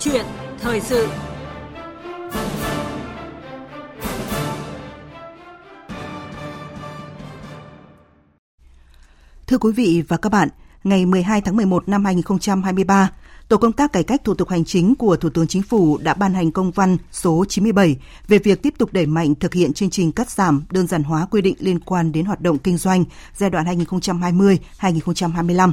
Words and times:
chuyện 0.00 0.26
thời 0.60 0.80
sự. 0.80 1.08
Thưa 9.46 9.58
quý 9.58 9.72
vị 9.72 10.02
và 10.08 10.16
các 10.16 10.32
bạn, 10.32 10.48
ngày 10.84 11.06
12 11.06 11.40
tháng 11.40 11.56
11 11.56 11.88
năm 11.88 12.04
2023, 12.04 13.10
Tổ 13.48 13.56
công 13.56 13.72
tác 13.72 13.92
cải 13.92 14.02
cách 14.02 14.24
thủ 14.24 14.34
tục 14.34 14.48
hành 14.48 14.64
chính 14.64 14.94
của 14.94 15.16
Thủ 15.16 15.30
tướng 15.30 15.46
Chính 15.46 15.62
phủ 15.62 15.98
đã 15.98 16.14
ban 16.14 16.34
hành 16.34 16.50
công 16.50 16.70
văn 16.70 16.96
số 17.12 17.44
97 17.48 17.96
về 18.28 18.38
việc 18.38 18.62
tiếp 18.62 18.74
tục 18.78 18.92
đẩy 18.92 19.06
mạnh 19.06 19.34
thực 19.34 19.54
hiện 19.54 19.72
chương 19.72 19.90
trình 19.90 20.12
cắt 20.12 20.30
giảm, 20.30 20.64
đơn 20.70 20.86
giản 20.86 21.02
hóa 21.02 21.26
quy 21.30 21.40
định 21.40 21.56
liên 21.58 21.80
quan 21.80 22.12
đến 22.12 22.24
hoạt 22.24 22.40
động 22.40 22.58
kinh 22.58 22.76
doanh 22.76 23.04
giai 23.36 23.50
đoạn 23.50 23.66
2020-2025 23.66 25.72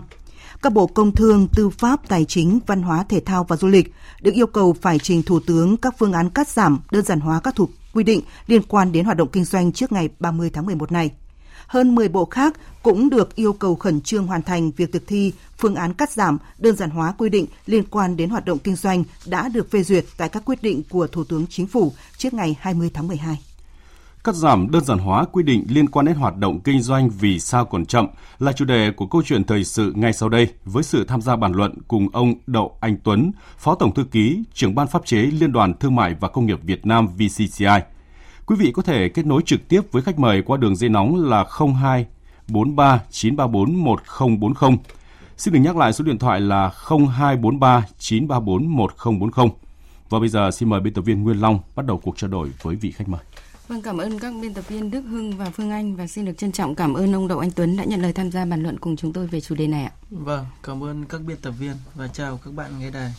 các 0.61 0.73
bộ 0.73 0.87
công 0.87 1.11
thương, 1.11 1.47
tư 1.47 1.69
pháp, 1.69 2.07
tài 2.07 2.25
chính, 2.25 2.59
văn 2.67 2.81
hóa, 2.81 3.03
thể 3.09 3.19
thao 3.19 3.43
và 3.43 3.55
du 3.55 3.67
lịch 3.67 3.93
được 4.21 4.33
yêu 4.33 4.47
cầu 4.47 4.75
phải 4.81 4.99
trình 4.99 5.23
Thủ 5.23 5.39
tướng 5.39 5.77
các 5.77 5.95
phương 5.97 6.13
án 6.13 6.29
cắt 6.29 6.47
giảm, 6.47 6.79
đơn 6.91 7.05
giản 7.05 7.19
hóa 7.19 7.39
các 7.39 7.55
thủ 7.55 7.69
quy 7.93 8.03
định 8.03 8.21
liên 8.47 8.61
quan 8.63 8.91
đến 8.91 9.05
hoạt 9.05 9.17
động 9.17 9.29
kinh 9.31 9.45
doanh 9.45 9.71
trước 9.71 9.91
ngày 9.91 10.09
30 10.19 10.49
tháng 10.53 10.65
11 10.65 10.91
này. 10.91 11.11
Hơn 11.67 11.95
10 11.95 12.07
bộ 12.07 12.25
khác 12.25 12.55
cũng 12.83 13.09
được 13.09 13.35
yêu 13.35 13.53
cầu 13.53 13.75
khẩn 13.75 14.01
trương 14.01 14.27
hoàn 14.27 14.41
thành 14.41 14.71
việc 14.71 14.91
thực 14.91 15.07
thi 15.07 15.33
phương 15.57 15.75
án 15.75 15.93
cắt 15.93 16.11
giảm, 16.11 16.37
đơn 16.57 16.75
giản 16.75 16.89
hóa 16.89 17.13
quy 17.17 17.29
định 17.29 17.45
liên 17.65 17.83
quan 17.83 18.17
đến 18.17 18.29
hoạt 18.29 18.45
động 18.45 18.59
kinh 18.59 18.75
doanh 18.75 19.03
đã 19.25 19.49
được 19.49 19.71
phê 19.71 19.83
duyệt 19.83 20.05
tại 20.17 20.29
các 20.29 20.45
quyết 20.45 20.63
định 20.63 20.83
của 20.89 21.07
Thủ 21.07 21.23
tướng 21.23 21.45
Chính 21.49 21.67
phủ 21.67 21.93
trước 22.17 22.33
ngày 22.33 22.57
20 22.59 22.91
tháng 22.93 23.07
12 23.07 23.46
cắt 24.27 24.35
giảm 24.35 24.71
đơn 24.71 24.83
giản 24.83 24.97
hóa 24.97 25.25
quy 25.31 25.43
định 25.43 25.65
liên 25.69 25.89
quan 25.89 26.05
đến 26.05 26.15
hoạt 26.15 26.37
động 26.37 26.59
kinh 26.59 26.81
doanh 26.81 27.09
vì 27.09 27.39
sao 27.39 27.65
còn 27.65 27.85
chậm 27.85 28.07
là 28.39 28.51
chủ 28.51 28.65
đề 28.65 28.91
của 28.91 29.05
câu 29.05 29.21
chuyện 29.25 29.43
thời 29.43 29.63
sự 29.63 29.93
ngay 29.95 30.13
sau 30.13 30.29
đây 30.29 30.47
với 30.65 30.83
sự 30.83 31.05
tham 31.05 31.21
gia 31.21 31.35
bàn 31.35 31.51
luận 31.51 31.73
cùng 31.87 32.09
ông 32.13 32.33
Đậu 32.47 32.77
Anh 32.79 32.97
Tuấn, 33.03 33.31
Phó 33.57 33.75
Tổng 33.75 33.93
Thư 33.93 34.03
ký, 34.03 34.43
trưởng 34.53 34.75
ban 34.75 34.87
pháp 34.87 35.05
chế 35.05 35.17
Liên 35.17 35.51
đoàn 35.51 35.73
Thương 35.73 35.95
mại 35.95 36.15
và 36.19 36.27
Công 36.27 36.45
nghiệp 36.45 36.59
Việt 36.63 36.85
Nam 36.85 37.07
VCCI. 37.07 37.65
Quý 38.45 38.55
vị 38.59 38.71
có 38.71 38.81
thể 38.81 39.09
kết 39.09 39.25
nối 39.25 39.41
trực 39.45 39.67
tiếp 39.67 39.81
với 39.91 40.01
khách 40.01 40.19
mời 40.19 40.41
qua 40.41 40.57
đường 40.57 40.75
dây 40.75 40.89
nóng 40.89 41.15
là 41.29 41.45
02 41.81 42.05
43 42.47 43.01
934 43.09 43.83
1040. 43.83 44.77
Xin 45.37 45.53
được 45.53 45.59
nhắc 45.59 45.77
lại 45.77 45.93
số 45.93 46.03
điện 46.03 46.17
thoại 46.17 46.39
là 46.39 46.71
0243 46.89 47.85
934 47.99 48.67
1040. 48.67 49.49
Và 50.09 50.19
bây 50.19 50.29
giờ 50.29 50.51
xin 50.51 50.69
mời 50.69 50.79
biên 50.79 50.93
tập 50.93 51.01
viên 51.01 51.23
Nguyên 51.23 51.41
Long 51.41 51.59
bắt 51.75 51.85
đầu 51.85 51.97
cuộc 51.97 52.17
trao 52.17 52.29
đổi 52.29 52.51
với 52.61 52.75
vị 52.75 52.91
khách 52.91 53.09
mời. 53.09 53.21
Vâng, 53.67 53.81
cảm 53.81 53.97
ơn 53.97 54.19
các 54.19 54.33
biên 54.41 54.53
tập 54.53 54.67
viên 54.67 54.91
Đức 54.91 55.01
Hưng 55.01 55.37
và 55.37 55.49
Phương 55.49 55.71
Anh 55.71 55.95
và 55.95 56.07
xin 56.07 56.25
được 56.25 56.37
trân 56.37 56.51
trọng 56.51 56.75
cảm 56.75 56.93
ơn 56.93 57.13
ông 57.15 57.27
Đậu 57.27 57.39
Anh 57.39 57.51
Tuấn 57.51 57.77
đã 57.77 57.83
nhận 57.83 58.01
lời 58.01 58.13
tham 58.13 58.31
gia 58.31 58.45
bàn 58.45 58.63
luận 58.63 58.79
cùng 58.79 58.95
chúng 58.95 59.13
tôi 59.13 59.27
về 59.27 59.41
chủ 59.41 59.55
đề 59.55 59.67
này 59.67 59.83
ạ. 59.83 59.91
Vâng, 60.09 60.45
cảm 60.63 60.83
ơn 60.83 61.05
các 61.05 61.21
biên 61.21 61.37
tập 61.37 61.53
viên 61.59 61.73
và 61.95 62.07
chào 62.07 62.39
các 62.45 62.53
bạn 62.53 62.79
nghe 62.79 62.89
đài. 62.89 63.13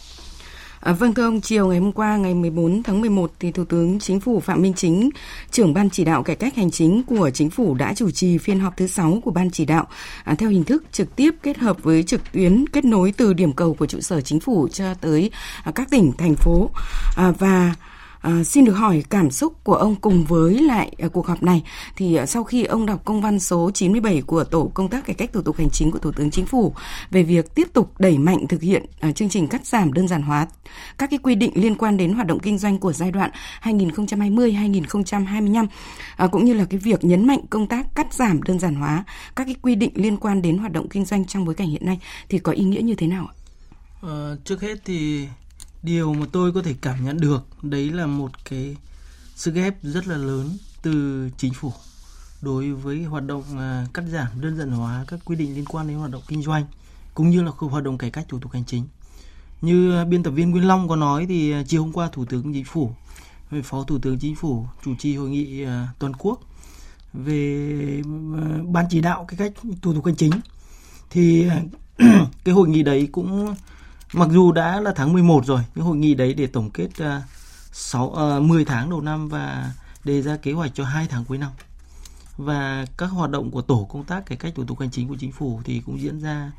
À, 0.81 0.93
vâng 0.93 1.15
thưa 1.15 1.25
ông, 1.25 1.41
chiều 1.41 1.67
ngày 1.67 1.79
hôm 1.79 1.93
qua 1.93 2.17
ngày 2.17 2.35
14 2.35 2.83
tháng 2.83 3.01
11 3.01 3.33
thì 3.41 3.53
Thủ 3.53 3.65
tướng 3.65 3.99
Chính 3.99 4.21
phủ 4.21 4.41
Phạm 4.41 4.63
Minh 4.63 4.73
Chính, 4.77 5.11
trưởng 5.51 5.75
ban 5.75 5.91
chỉ 5.91 6.05
đạo 6.05 6.23
cải 6.23 6.37
cách 6.37 6.57
hành 6.57 6.71
chính 6.71 7.03
của 7.03 7.31
Chính 7.31 7.51
phủ 7.51 7.75
đã 7.75 7.95
chủ 7.95 8.11
trì 8.11 8.39
phiên 8.39 8.61
họp 8.61 8.77
thứ 8.77 8.87
6 8.87 9.21
của 9.25 9.31
ban 9.31 9.51
chỉ 9.51 9.65
đạo 9.65 9.87
à, 10.25 10.35
theo 10.35 10.51
hình 10.51 10.65
thức 10.65 10.85
trực 10.93 11.17
tiếp 11.17 11.31
kết 11.43 11.59
hợp 11.59 11.83
với 11.83 12.03
trực 12.03 12.33
tuyến 12.33 12.65
kết 12.69 12.85
nối 12.85 13.13
từ 13.17 13.33
điểm 13.33 13.53
cầu 13.53 13.75
của 13.75 13.87
trụ 13.87 14.01
sở 14.01 14.21
Chính 14.21 14.41
phủ 14.41 14.69
cho 14.69 14.95
tới 14.95 15.31
à, 15.65 15.73
các 15.75 15.91
tỉnh 15.91 16.13
thành 16.19 16.35
phố 16.35 16.71
à, 17.17 17.33
và 17.39 17.75
À, 18.21 18.45
xin 18.45 18.65
được 18.65 18.73
hỏi 18.73 19.05
cảm 19.11 19.31
xúc 19.31 19.65
của 19.65 19.75
ông 19.75 19.97
cùng 19.97 20.25
với 20.25 20.59
lại 20.59 20.93
à, 20.99 21.09
cuộc 21.09 21.27
họp 21.27 21.43
này 21.43 21.63
thì 21.97 22.15
à, 22.15 22.27
sau 22.27 22.45
khi 22.45 22.65
ông 22.65 22.87
đọc 22.87 23.05
công 23.05 23.21
văn 23.21 23.39
số 23.39 23.71
97 23.75 24.23
của 24.23 24.45
tổ 24.45 24.71
công 24.75 24.89
tác 24.89 25.07
cải 25.07 25.15
cách 25.15 25.33
thủ 25.33 25.43
tục 25.43 25.57
hành 25.57 25.71
chính 25.71 25.91
của 25.91 25.99
Thủ 25.99 26.13
tướng 26.13 26.31
Chính 26.31 26.47
phủ 26.47 26.75
về 27.11 27.23
việc 27.23 27.55
tiếp 27.55 27.69
tục 27.73 27.93
đẩy 27.99 28.19
mạnh 28.19 28.47
thực 28.49 28.63
hiện 28.63 28.85
à, 29.01 29.13
chương 29.13 29.29
trình 29.29 29.49
cắt 29.49 29.67
giảm 29.67 29.93
đơn 29.93 30.09
giản 30.09 30.23
hóa 30.23 30.47
các 30.99 31.11
cái 31.11 31.19
quy 31.19 31.35
định 31.35 31.53
liên 31.55 31.75
quan 31.75 31.97
đến 31.97 32.13
hoạt 32.13 32.27
động 32.27 32.39
kinh 32.39 32.59
doanh 32.59 32.79
của 32.79 32.93
giai 32.93 33.11
đoạn 33.11 33.31
2020-2025 33.63 35.67
à, 36.17 36.27
cũng 36.27 36.45
như 36.45 36.55
là 36.55 36.65
cái 36.65 36.79
việc 36.79 37.05
nhấn 37.05 37.27
mạnh 37.27 37.41
công 37.51 37.67
tác 37.67 37.95
cắt 37.95 38.15
giảm 38.15 38.43
đơn 38.43 38.59
giản 38.59 38.75
hóa 38.75 39.05
các 39.37 39.45
cái 39.45 39.57
quy 39.63 39.75
định 39.75 39.91
liên 39.95 40.17
quan 40.17 40.43
đến 40.43 40.59
hoạt 40.59 40.73
động 40.73 40.89
kinh 40.89 41.05
doanh 41.05 41.25
trong 41.25 41.45
bối 41.45 41.55
cảnh 41.55 41.69
hiện 41.69 41.87
nay 41.87 42.01
thì 42.29 42.39
có 42.39 42.53
ý 42.53 42.65
nghĩa 42.65 42.81
như 42.81 42.95
thế 42.95 43.07
nào 43.07 43.27
ạ? 43.27 43.35
Ờ, 44.01 44.39
trước 44.45 44.61
hết 44.61 44.79
thì 44.85 45.29
điều 45.83 46.15
mà 46.15 46.27
tôi 46.33 46.53
có 46.53 46.63
thể 46.63 46.75
cảm 46.81 47.05
nhận 47.05 47.21
được, 47.21 47.47
đấy 47.63 47.91
là 47.91 48.07
một 48.07 48.31
cái 48.45 48.77
sức 49.35 49.55
ép 49.55 49.83
rất 49.83 50.07
là 50.07 50.17
lớn 50.17 50.59
từ 50.83 51.29
chính 51.37 51.55
phủ 51.55 51.73
đối 52.43 52.73
với 52.73 53.03
hoạt 53.03 53.27
động 53.27 53.59
à, 53.59 53.87
cắt 53.95 54.05
giảm 54.09 54.41
đơn 54.41 54.57
giản 54.57 54.71
hóa 54.71 55.05
các 55.09 55.21
quy 55.25 55.37
định 55.37 55.55
liên 55.55 55.65
quan 55.65 55.89
đến 55.89 55.97
hoạt 55.97 56.11
động 56.11 56.23
kinh 56.29 56.43
doanh, 56.43 56.65
cũng 57.15 57.31
như 57.31 57.43
là 57.43 57.51
hoạt 57.59 57.85
động 57.85 57.99
cải 57.99 58.11
cách 58.11 58.27
thủ 58.29 58.39
tục 58.39 58.53
hành 58.53 58.65
chính. 58.65 58.87
Như 59.61 60.05
biên 60.05 60.23
tập 60.23 60.31
viên 60.31 60.51
Nguyên 60.51 60.69
Long 60.69 60.89
có 60.89 60.97
nói 60.97 61.27
thì 61.29 61.53
à, 61.53 61.63
chiều 61.67 61.83
hôm 61.83 61.93
qua 61.93 62.09
thủ 62.13 62.25
tướng 62.25 62.53
chính 62.53 62.65
phủ 62.65 62.93
với 63.51 63.63
phó 63.63 63.85
thủ 63.85 63.99
tướng 63.99 64.19
chính 64.19 64.35
phủ 64.37 64.67
chủ 64.85 64.95
trì 64.99 65.17
hội 65.17 65.31
nghị 65.31 65.65
à, 65.65 65.89
toàn 65.99 66.13
quốc 66.19 66.41
về 67.13 68.03
ban 68.65 68.87
chỉ 68.91 69.01
đạo 69.01 69.25
cái 69.29 69.39
cách 69.39 69.53
thủ 69.83 69.95
tục 69.95 70.07
hành 70.07 70.17
chính 70.17 70.33
thì 71.11 71.49
cái 72.45 72.55
hội 72.55 72.69
nghị 72.69 72.83
đấy 72.83 73.09
cũng 73.13 73.55
Mặc 74.13 74.29
dù 74.33 74.53
đã 74.53 74.81
là 74.81 74.93
tháng 74.97 75.13
11 75.13 75.47
rồi, 75.47 75.61
nhưng 75.75 75.85
hội 75.85 75.97
nghị 75.97 76.15
đấy 76.15 76.35
để 76.35 76.47
tổng 76.47 76.71
kết 76.71 76.89
uh, 77.03 77.23
6 77.73 78.07
uh, 78.39 78.43
10 78.43 78.65
tháng 78.65 78.91
đầu 78.91 79.01
năm 79.01 79.29
và 79.29 79.73
đề 80.05 80.23
ra 80.23 80.37
kế 80.37 80.53
hoạch 80.53 80.71
cho 80.75 80.85
hai 80.85 81.07
tháng 81.11 81.25
cuối 81.25 81.39
năm. 81.39 81.51
Và 82.37 82.87
các 82.97 83.07
hoạt 83.07 83.31
động 83.31 83.51
của 83.51 83.63
tổ 83.63 83.87
công 83.91 84.05
tác 84.05 84.27
cải 84.27 84.39
cách 84.39 84.53
thủ 84.55 84.65
tục 84.65 84.81
hành 84.81 84.91
chính 84.91 85.09
của 85.09 85.17
chính 85.21 85.33
phủ 85.33 85.61
thì 85.65 85.83
cũng 85.87 86.01
diễn 86.01 86.21
ra 86.21 86.53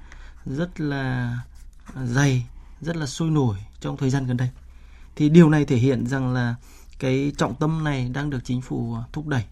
rất 0.45 0.79
là 0.79 1.37
dày, 2.05 2.45
rất 2.81 2.95
là 2.95 3.05
sôi 3.05 3.29
nổi 3.29 3.57
trong 3.81 3.97
thời 3.97 4.09
gian 4.09 4.25
gần 4.25 4.37
đây. 4.37 4.49
Thì 5.15 5.29
điều 5.29 5.49
này 5.49 5.65
thể 5.65 5.77
hiện 5.77 6.07
rằng 6.07 6.33
là 6.33 6.55
cái 6.99 7.31
trọng 7.37 7.55
tâm 7.55 7.83
này 7.83 8.09
đang 8.09 8.29
được 8.29 8.39
chính 8.43 8.61
phủ 8.61 8.97
thúc 9.13 9.27
đẩy. 9.27 9.43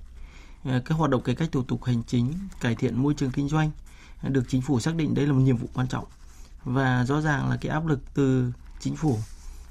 cái 0.63 0.81
các 0.85 0.95
hoạt 0.95 1.11
động 1.11 1.21
cải 1.21 1.35
cách 1.35 1.49
thủ 1.51 1.63
tục 1.63 1.83
hành 1.83 2.03
chính, 2.07 2.33
cải 2.61 2.75
thiện 2.75 3.01
môi 3.01 3.13
trường 3.13 3.31
kinh 3.31 3.49
doanh 3.49 3.71
à, 4.21 4.29
được 4.29 4.43
chính 4.47 4.61
phủ 4.61 4.79
xác 4.79 4.95
định 4.95 5.13
đây 5.13 5.27
là 5.27 5.33
một 5.33 5.39
nhiệm 5.39 5.57
vụ 5.57 5.67
quan 5.73 5.87
trọng 5.87 6.05
và 6.67 7.05
rõ 7.05 7.21
ràng 7.21 7.49
là 7.49 7.57
cái 7.61 7.71
áp 7.71 7.85
lực 7.85 7.99
từ 8.13 8.51
chính 8.79 8.95
phủ, 8.95 9.17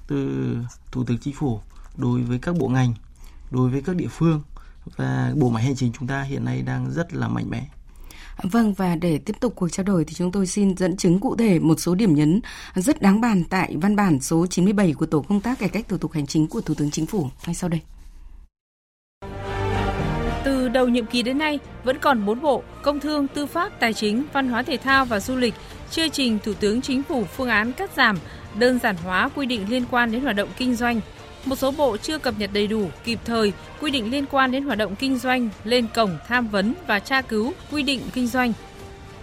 từ 0.07 0.57
thủ 0.93 1.05
tướng 1.05 1.19
chính 1.19 1.35
phủ 1.35 1.61
đối 1.97 2.23
với 2.23 2.39
các 2.39 2.57
bộ 2.59 2.69
ngành, 2.69 2.95
đối 3.51 3.71
với 3.71 3.83
các 3.83 3.97
địa 3.97 4.09
phương 4.11 4.43
và 4.97 5.33
bộ 5.37 5.51
máy 5.51 5.65
hành 5.65 5.77
chính 5.77 5.93
chúng 5.93 6.09
ta 6.09 6.23
hiện 6.23 6.45
nay 6.45 6.63
đang 6.63 6.91
rất 6.91 7.15
là 7.15 7.29
mạnh 7.29 7.51
mẽ 7.51 7.69
Vâng 8.43 8.75
và 8.75 8.97
để 8.97 9.19
tiếp 9.19 9.37
tục 9.41 9.53
cuộc 9.57 9.69
trao 9.69 9.85
đổi 9.85 10.05
thì 10.05 10.15
chúng 10.15 10.33
tôi 10.33 10.47
xin 10.47 10.77
dẫn 10.77 10.97
chứng 10.97 11.21
cụ 11.21 11.37
thể 11.37 11.59
một 11.59 11.81
số 11.81 11.95
điểm 11.95 12.15
nhấn 12.15 12.41
rất 12.75 13.03
đáng 13.03 13.21
bàn 13.21 13.45
tại 13.51 13.77
văn 13.83 13.97
bản 13.97 14.21
số 14.21 14.47
97 14.47 14.93
của 14.93 15.07
Tổ 15.07 15.23
công 15.23 15.41
tác 15.41 15.59
cải 15.59 15.69
cách 15.69 15.89
thủ 15.89 15.99
tục 15.99 16.13
hành 16.13 16.27
chính 16.27 16.47
của 16.47 16.61
Thủ 16.61 16.75
tướng 16.75 16.91
Chính 16.91 17.07
phủ 17.07 17.29
ngay 17.47 17.55
sau 17.55 17.71
đây. 17.71 17.81
Đầu 20.77 20.89
nhiệm 20.89 21.07
kỳ 21.07 21.23
đến 21.23 21.39
nay, 21.39 21.59
vẫn 21.85 21.99
còn 21.99 22.27
4 22.27 22.41
bộ, 22.41 22.63
công 22.83 23.01
thương, 23.01 23.29
tư 23.29 23.47
pháp, 23.47 23.81
tài 23.81 23.93
chính, 23.93 24.25
văn 24.33 24.49
hóa 24.49 24.63
thể 24.63 24.77
thao 24.77 25.05
và 25.05 25.21
du 25.21 25.37
lịch 25.37 25.55
chưa 25.91 26.09
trình 26.09 26.39
Thủ 26.45 26.53
tướng 26.61 26.83
Chính 26.83 27.03
phủ 27.03 27.25
phương 27.25 27.49
án 27.49 27.73
cắt 27.73 27.91
giảm, 27.97 28.19
đơn 28.59 28.79
giản 28.79 28.97
hóa 28.97 29.31
quy 29.35 29.47
định 29.47 29.67
liên 29.71 29.85
quan 29.91 30.13
đến 30.13 30.21
hoạt 30.21 30.37
động 30.37 30.49
kinh 30.57 30.75
doanh. 30.75 31.01
Một 31.45 31.57
số 31.57 31.71
bộ 31.71 31.97
chưa 31.97 32.19
cập 32.19 32.35
nhật 32.39 32.51
đầy 32.53 32.67
đủ, 32.67 32.89
kịp 33.05 33.19
thời 33.25 33.53
quy 33.81 33.91
định 33.91 34.11
liên 34.11 34.25
quan 34.31 34.53
đến 34.53 34.65
hoạt 34.65 34.79
động 34.79 34.97
kinh 34.97 35.19
doanh 35.19 35.49
lên 35.65 35.87
cổng 35.95 36.11
tham 36.29 36.49
vấn 36.49 36.75
và 36.87 36.99
tra 36.99 37.23
cứu 37.23 37.53
quy 37.73 37.83
định 37.83 38.01
kinh 38.15 38.27
doanh. 38.27 38.53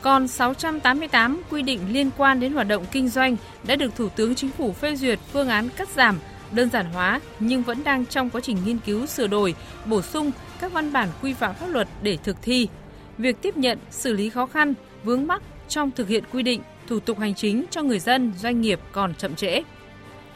Còn 0.01 0.27
688 0.27 1.41
quy 1.49 1.61
định 1.61 1.79
liên 1.91 2.09
quan 2.17 2.39
đến 2.39 2.53
hoạt 2.53 2.67
động 2.67 2.85
kinh 2.91 3.09
doanh 3.09 3.35
đã 3.63 3.75
được 3.75 3.95
Thủ 3.95 4.09
tướng 4.09 4.35
Chính 4.35 4.49
phủ 4.49 4.73
phê 4.73 4.95
duyệt 4.95 5.19
phương 5.33 5.49
án 5.49 5.69
cắt 5.69 5.89
giảm, 5.89 6.19
đơn 6.55 6.69
giản 6.69 6.85
hóa 6.85 7.19
nhưng 7.39 7.63
vẫn 7.63 7.83
đang 7.83 8.05
trong 8.05 8.29
quá 8.29 8.41
trình 8.41 8.57
nghiên 8.65 8.77
cứu 8.77 9.05
sửa 9.05 9.27
đổi, 9.27 9.55
bổ 9.85 10.01
sung 10.01 10.31
các 10.59 10.71
văn 10.71 10.93
bản 10.93 11.09
quy 11.21 11.33
phạm 11.33 11.55
pháp 11.55 11.67
luật 11.67 11.87
để 12.01 12.17
thực 12.23 12.41
thi. 12.41 12.67
Việc 13.17 13.41
tiếp 13.41 13.57
nhận, 13.57 13.77
xử 13.91 14.13
lý 14.13 14.29
khó 14.29 14.45
khăn, 14.45 14.73
vướng 15.03 15.27
mắc 15.27 15.41
trong 15.67 15.91
thực 15.91 16.07
hiện 16.07 16.23
quy 16.31 16.43
định, 16.43 16.61
thủ 16.87 16.99
tục 16.99 17.19
hành 17.19 17.35
chính 17.35 17.65
cho 17.71 17.81
người 17.81 17.99
dân, 17.99 18.33
doanh 18.37 18.61
nghiệp 18.61 18.79
còn 18.91 19.15
chậm 19.15 19.35
trễ. 19.35 19.61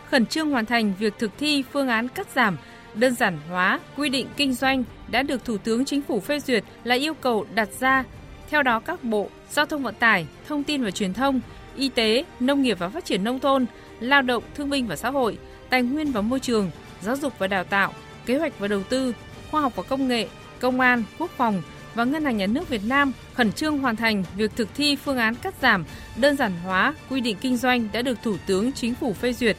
Khẩn 0.09 0.25
trương 0.25 0.50
hoàn 0.50 0.65
thành 0.65 0.94
việc 1.00 1.13
thực 1.19 1.31
thi 1.38 1.63
phương 1.74 1.88
án 1.88 2.07
cắt 2.07 2.27
giảm, 2.36 2.57
đơn 2.94 3.15
giản 3.15 3.38
hóa 3.50 3.80
quy 3.97 4.09
định 4.09 4.27
kinh 4.38 4.53
doanh 4.53 4.83
đã 5.07 5.24
được 5.24 5.45
Thủ 5.45 5.57
tướng 5.57 5.86
Chính 5.86 6.01
phủ 6.01 6.19
phê 6.19 6.39
duyệt 6.39 6.63
là 6.83 6.95
yêu 6.95 7.13
cầu 7.13 7.45
đặt 7.56 7.69
ra. 7.80 8.03
Theo 8.50 8.63
đó 8.63 8.80
các 8.80 9.03
bộ 9.03 9.30
Giao 9.50 9.65
thông 9.65 9.83
vận 9.83 9.95
tải, 9.95 10.27
Thông 10.47 10.63
tin 10.63 10.83
và 10.83 10.91
Truyền 10.91 11.13
thông, 11.13 11.41
Y 11.75 11.89
tế, 11.89 12.25
Nông 12.39 12.62
nghiệp 12.62 12.80
và 12.80 12.89
Phát 12.89 13.06
triển 13.06 13.24
nông 13.24 13.39
thôn, 13.39 13.65
Lao 14.00 14.21
động, 14.21 14.44
Thương 14.56 14.69
binh 14.69 14.88
và 14.88 14.95
Xã 14.95 15.09
hội, 15.09 15.38
Tài 15.69 15.83
nguyên 15.83 16.11
và 16.11 16.21
Môi 16.21 16.39
trường, 16.39 16.71
Giáo 17.01 17.15
dục 17.15 17.33
và 17.39 17.47
Đào 17.47 17.63
tạo, 17.63 17.93
Kế 18.25 18.37
hoạch 18.37 18.59
và 18.59 18.67
Đầu 18.67 18.83
tư, 18.83 19.13
Khoa 19.51 19.61
học 19.61 19.73
và 19.75 19.83
Công 19.83 20.07
nghệ, 20.07 20.27
Công 20.59 20.79
an, 20.79 21.03
Quốc 21.19 21.31
phòng 21.37 21.61
và 21.95 22.03
Ngân 22.03 22.23
hàng 22.23 22.37
Nhà 22.37 22.47
nước 22.47 22.69
Việt 22.69 22.81
Nam 22.85 23.11
khẩn 23.33 23.51
trương 23.51 23.77
hoàn 23.77 23.95
thành 23.95 24.23
việc 24.35 24.51
thực 24.55 24.69
thi 24.75 24.95
phương 24.95 25.17
án 25.17 25.35
cắt 25.35 25.53
giảm, 25.61 25.85
đơn 26.15 26.37
giản 26.37 26.51
hóa 26.63 26.93
quy 27.09 27.21
định 27.21 27.37
kinh 27.41 27.57
doanh 27.57 27.87
đã 27.91 28.01
được 28.01 28.17
Thủ 28.23 28.35
tướng 28.47 28.71
Chính 28.71 28.95
phủ 28.95 29.13
phê 29.13 29.33
duyệt, 29.33 29.57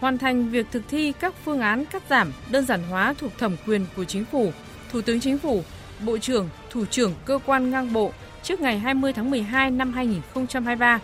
hoàn 0.00 0.18
thành 0.18 0.50
việc 0.50 0.66
thực 0.70 0.82
thi 0.88 1.12
các 1.20 1.34
phương 1.44 1.60
án 1.60 1.84
cắt 1.84 2.02
giảm, 2.10 2.32
đơn 2.50 2.66
giản 2.66 2.82
hóa 2.90 3.14
thuộc 3.18 3.38
thẩm 3.38 3.56
quyền 3.66 3.86
của 3.96 4.04
Chính 4.04 4.24
phủ, 4.24 4.52
Thủ 4.92 5.00
tướng 5.00 5.20
Chính 5.20 5.38
phủ, 5.38 5.62
Bộ 6.04 6.18
trưởng, 6.18 6.48
Thủ 6.70 6.84
trưởng 6.84 7.14
cơ 7.24 7.38
quan 7.46 7.70
ngang 7.70 7.92
bộ 7.92 8.12
trước 8.42 8.60
ngày 8.60 8.78
20 8.78 9.12
tháng 9.12 9.30
12 9.30 9.70
năm 9.70 9.92
2023. 9.92 11.00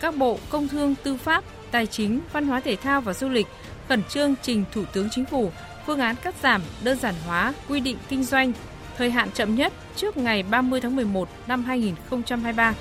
Các 0.00 0.16
bộ 0.16 0.38
Công 0.48 0.68
thương, 0.68 0.94
Tư 1.02 1.16
pháp, 1.16 1.44
Tài 1.70 1.86
chính, 1.86 2.20
Văn 2.32 2.46
hóa 2.46 2.60
Thể 2.60 2.76
thao 2.76 3.00
và 3.00 3.12
Du 3.12 3.28
lịch 3.28 3.46
khẩn 3.88 4.02
trương 4.04 4.34
trình 4.42 4.64
Thủ 4.72 4.84
tướng 4.92 5.10
Chính 5.10 5.24
phủ 5.24 5.50
phương 5.86 6.00
án 6.00 6.16
cắt 6.22 6.34
giảm, 6.42 6.62
đơn 6.84 6.98
giản 6.98 7.14
hóa 7.26 7.54
quy 7.68 7.80
định 7.80 7.96
kinh 8.08 8.24
doanh, 8.24 8.52
thời 8.96 9.10
hạn 9.10 9.30
chậm 9.30 9.54
nhất 9.54 9.72
trước 9.96 10.16
ngày 10.16 10.42
30 10.42 10.80
tháng 10.80 10.96
11 10.96 11.28
năm 11.46 11.64
2023. 11.64 12.74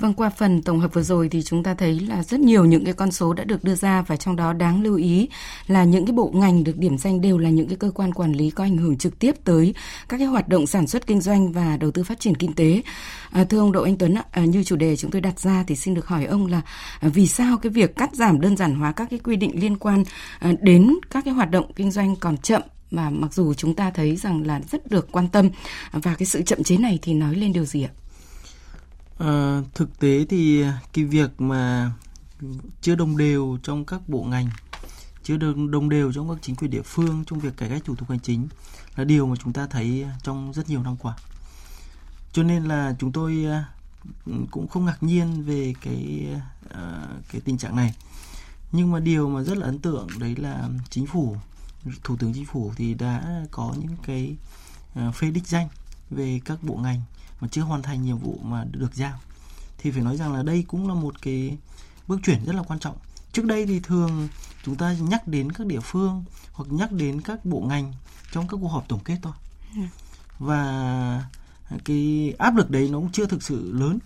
Vâng, 0.00 0.14
qua 0.14 0.30
phần 0.30 0.62
tổng 0.62 0.80
hợp 0.80 0.94
vừa 0.94 1.02
rồi 1.02 1.28
thì 1.28 1.42
chúng 1.42 1.62
ta 1.62 1.74
thấy 1.74 2.00
là 2.00 2.22
rất 2.22 2.40
nhiều 2.40 2.64
những 2.64 2.84
cái 2.84 2.94
con 2.94 3.12
số 3.12 3.32
đã 3.32 3.44
được 3.44 3.64
đưa 3.64 3.74
ra 3.74 4.02
và 4.02 4.16
trong 4.16 4.36
đó 4.36 4.52
đáng 4.52 4.82
lưu 4.82 4.96
ý 4.96 5.28
là 5.66 5.84
những 5.84 6.06
cái 6.06 6.12
bộ 6.12 6.30
ngành 6.34 6.64
được 6.64 6.76
điểm 6.76 6.98
danh 6.98 7.20
đều 7.20 7.38
là 7.38 7.50
những 7.50 7.68
cái 7.68 7.76
cơ 7.76 7.90
quan 7.94 8.14
quản 8.14 8.32
lý 8.32 8.50
có 8.50 8.64
ảnh 8.64 8.76
hưởng 8.76 8.98
trực 8.98 9.18
tiếp 9.18 9.34
tới 9.44 9.74
các 10.08 10.18
cái 10.18 10.26
hoạt 10.26 10.48
động 10.48 10.66
sản 10.66 10.86
xuất 10.86 11.06
kinh 11.06 11.20
doanh 11.20 11.52
và 11.52 11.76
đầu 11.76 11.90
tư 11.90 12.04
phát 12.04 12.20
triển 12.20 12.34
kinh 12.34 12.52
tế. 12.52 12.82
À, 13.30 13.44
thưa 13.44 13.58
ông 13.58 13.72
Đỗ 13.72 13.82
Anh 13.82 13.96
Tuấn, 13.96 14.14
à, 14.30 14.44
như 14.44 14.64
chủ 14.64 14.76
đề 14.76 14.96
chúng 14.96 15.10
tôi 15.10 15.20
đặt 15.20 15.40
ra 15.40 15.64
thì 15.66 15.76
xin 15.76 15.94
được 15.94 16.06
hỏi 16.06 16.24
ông 16.24 16.46
là 16.46 16.60
à, 17.00 17.08
vì 17.08 17.26
sao 17.26 17.58
cái 17.58 17.70
việc 17.70 17.96
cắt 17.96 18.14
giảm 18.14 18.40
đơn 18.40 18.56
giản 18.56 18.74
hóa 18.74 18.92
các 18.92 19.10
cái 19.10 19.18
quy 19.24 19.36
định 19.36 19.60
liên 19.60 19.76
quan 19.76 20.04
à, 20.38 20.52
đến 20.60 20.94
các 21.10 21.24
cái 21.24 21.34
hoạt 21.34 21.50
động 21.50 21.72
kinh 21.76 21.90
doanh 21.90 22.16
còn 22.16 22.36
chậm 22.36 22.62
mà 22.90 23.10
mặc 23.10 23.34
dù 23.34 23.54
chúng 23.54 23.74
ta 23.74 23.90
thấy 23.90 24.16
rằng 24.16 24.46
là 24.46 24.60
rất 24.70 24.90
được 24.90 25.12
quan 25.12 25.28
tâm 25.28 25.50
và 25.92 26.14
cái 26.14 26.26
sự 26.26 26.42
chậm 26.42 26.62
chế 26.62 26.76
này 26.76 26.98
thì 27.02 27.14
nói 27.14 27.34
lên 27.34 27.52
điều 27.52 27.64
gì 27.64 27.82
ạ? 27.82 27.90
À, 29.20 29.62
thực 29.74 29.98
tế 29.98 30.26
thì 30.28 30.64
cái 30.92 31.04
việc 31.04 31.40
mà 31.40 31.92
chưa 32.80 32.94
đồng 32.94 33.16
đều 33.16 33.58
trong 33.62 33.84
các 33.84 34.08
bộ 34.08 34.22
ngành, 34.22 34.50
chưa 35.22 35.36
đồng, 35.36 35.70
đồng 35.70 35.88
đều 35.88 36.12
trong 36.12 36.28
các 36.28 36.38
chính 36.42 36.56
quyền 36.56 36.70
địa 36.70 36.82
phương 36.82 37.24
trong 37.26 37.38
việc 37.38 37.56
cải 37.56 37.68
cách 37.68 37.82
thủ 37.84 37.94
tục 37.94 38.10
hành 38.10 38.20
chính 38.20 38.48
là 38.96 39.04
điều 39.04 39.26
mà 39.26 39.36
chúng 39.36 39.52
ta 39.52 39.66
thấy 39.66 40.06
trong 40.22 40.52
rất 40.52 40.68
nhiều 40.68 40.82
năm 40.82 40.96
qua. 40.96 41.16
Cho 42.32 42.42
nên 42.42 42.64
là 42.64 42.94
chúng 42.98 43.12
tôi 43.12 43.44
ờ, 43.44 43.62
cũng 44.50 44.68
không 44.68 44.84
ngạc 44.84 45.02
nhiên 45.02 45.42
về 45.42 45.74
cái 45.80 46.28
ờ, 46.68 47.08
cái 47.32 47.40
tình 47.40 47.58
trạng 47.58 47.76
này. 47.76 47.94
Nhưng 48.72 48.90
mà 48.90 49.00
điều 49.00 49.28
mà 49.28 49.42
rất 49.42 49.58
là 49.58 49.66
ấn 49.66 49.78
tượng 49.78 50.06
đấy 50.18 50.36
là 50.36 50.68
chính 50.90 51.06
phủ, 51.06 51.36
thủ 52.04 52.16
tướng 52.16 52.32
chính 52.34 52.46
phủ 52.46 52.72
thì 52.76 52.94
đã 52.94 53.44
có 53.50 53.74
những 53.78 53.96
cái 54.02 54.36
phê 55.14 55.30
đích 55.30 55.46
danh 55.46 55.68
về 56.10 56.40
các 56.44 56.62
bộ 56.62 56.76
ngành 56.76 57.00
mà 57.40 57.48
chưa 57.50 57.62
hoàn 57.62 57.82
thành 57.82 58.02
nhiệm 58.02 58.18
vụ 58.18 58.38
mà 58.42 58.64
được 58.64 58.94
giao. 58.94 59.18
Thì 59.78 59.90
phải 59.90 60.02
nói 60.02 60.16
rằng 60.16 60.32
là 60.32 60.42
đây 60.42 60.64
cũng 60.68 60.88
là 60.88 60.94
một 60.94 61.22
cái 61.22 61.58
bước 62.06 62.20
chuyển 62.22 62.44
rất 62.44 62.54
là 62.54 62.62
quan 62.62 62.78
trọng. 62.78 62.96
Trước 63.32 63.44
đây 63.44 63.66
thì 63.66 63.80
thường 63.80 64.28
chúng 64.64 64.76
ta 64.76 64.92
nhắc 64.92 65.28
đến 65.28 65.52
các 65.52 65.66
địa 65.66 65.80
phương 65.80 66.24
hoặc 66.52 66.72
nhắc 66.72 66.92
đến 66.92 67.20
các 67.20 67.44
bộ 67.44 67.60
ngành 67.60 67.92
trong 68.32 68.48
các 68.48 68.56
cuộc 68.60 68.68
họp 68.68 68.88
tổng 68.88 69.04
kết 69.04 69.18
thôi. 69.22 69.32
Ừ. 69.74 69.82
và 70.38 71.24
cái 71.84 72.34
áp 72.38 72.56
lực 72.56 72.70
đấy 72.70 72.88
nó 72.92 72.98
cũng 72.98 73.12
chưa 73.12 73.26
thực 73.26 73.42
sự 73.42 73.72
lớn. 73.72 73.98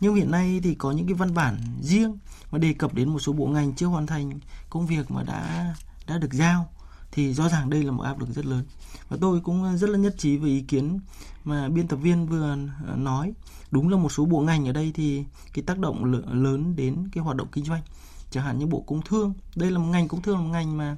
Nhưng 0.00 0.14
hiện 0.14 0.30
nay 0.30 0.60
thì 0.62 0.74
có 0.74 0.92
những 0.92 1.06
cái 1.06 1.14
văn 1.14 1.34
bản 1.34 1.58
riêng 1.82 2.18
mà 2.50 2.58
đề 2.58 2.72
cập 2.72 2.94
đến 2.94 3.08
một 3.08 3.18
số 3.18 3.32
bộ 3.32 3.46
ngành 3.46 3.74
chưa 3.74 3.86
hoàn 3.86 4.06
thành 4.06 4.40
công 4.70 4.86
việc 4.86 5.10
mà 5.10 5.22
đã 5.22 5.74
đã 6.06 6.18
được 6.18 6.32
giao 6.32 6.70
thì 7.12 7.34
rõ 7.34 7.48
ràng 7.48 7.70
đây 7.70 7.82
là 7.82 7.92
một 7.92 8.02
áp 8.02 8.20
lực 8.20 8.28
rất 8.28 8.46
lớn. 8.46 8.64
Và 9.08 9.16
tôi 9.20 9.40
cũng 9.40 9.76
rất 9.78 9.90
là 9.90 9.98
nhất 9.98 10.14
trí 10.18 10.36
với 10.36 10.50
ý 10.50 10.60
kiến 10.60 10.98
mà 11.44 11.68
biên 11.68 11.88
tập 11.88 11.96
viên 11.96 12.26
vừa 12.26 12.56
ờ, 12.86 12.96
nói. 12.96 13.32
Đúng 13.70 13.88
là 13.88 13.96
một 13.96 14.12
số 14.12 14.24
bộ 14.24 14.40
ngành 14.40 14.68
ở 14.68 14.72
đây 14.72 14.92
thì 14.94 15.24
cái 15.52 15.64
tác 15.66 15.78
động 15.78 16.04
lớn 16.42 16.76
đến 16.76 17.08
cái 17.12 17.24
hoạt 17.24 17.36
động 17.36 17.48
kinh 17.52 17.64
doanh. 17.64 17.82
Chẳng 18.30 18.44
hạn 18.44 18.58
như 18.58 18.66
bộ 18.66 18.80
công 18.80 19.02
thương. 19.02 19.32
Đây 19.56 19.70
là 19.70 19.78
một 19.78 19.86
ngành 19.86 20.08
công 20.08 20.22
thương 20.22 20.36
là 20.36 20.42
một 20.42 20.50
ngành 20.52 20.76
mà 20.76 20.96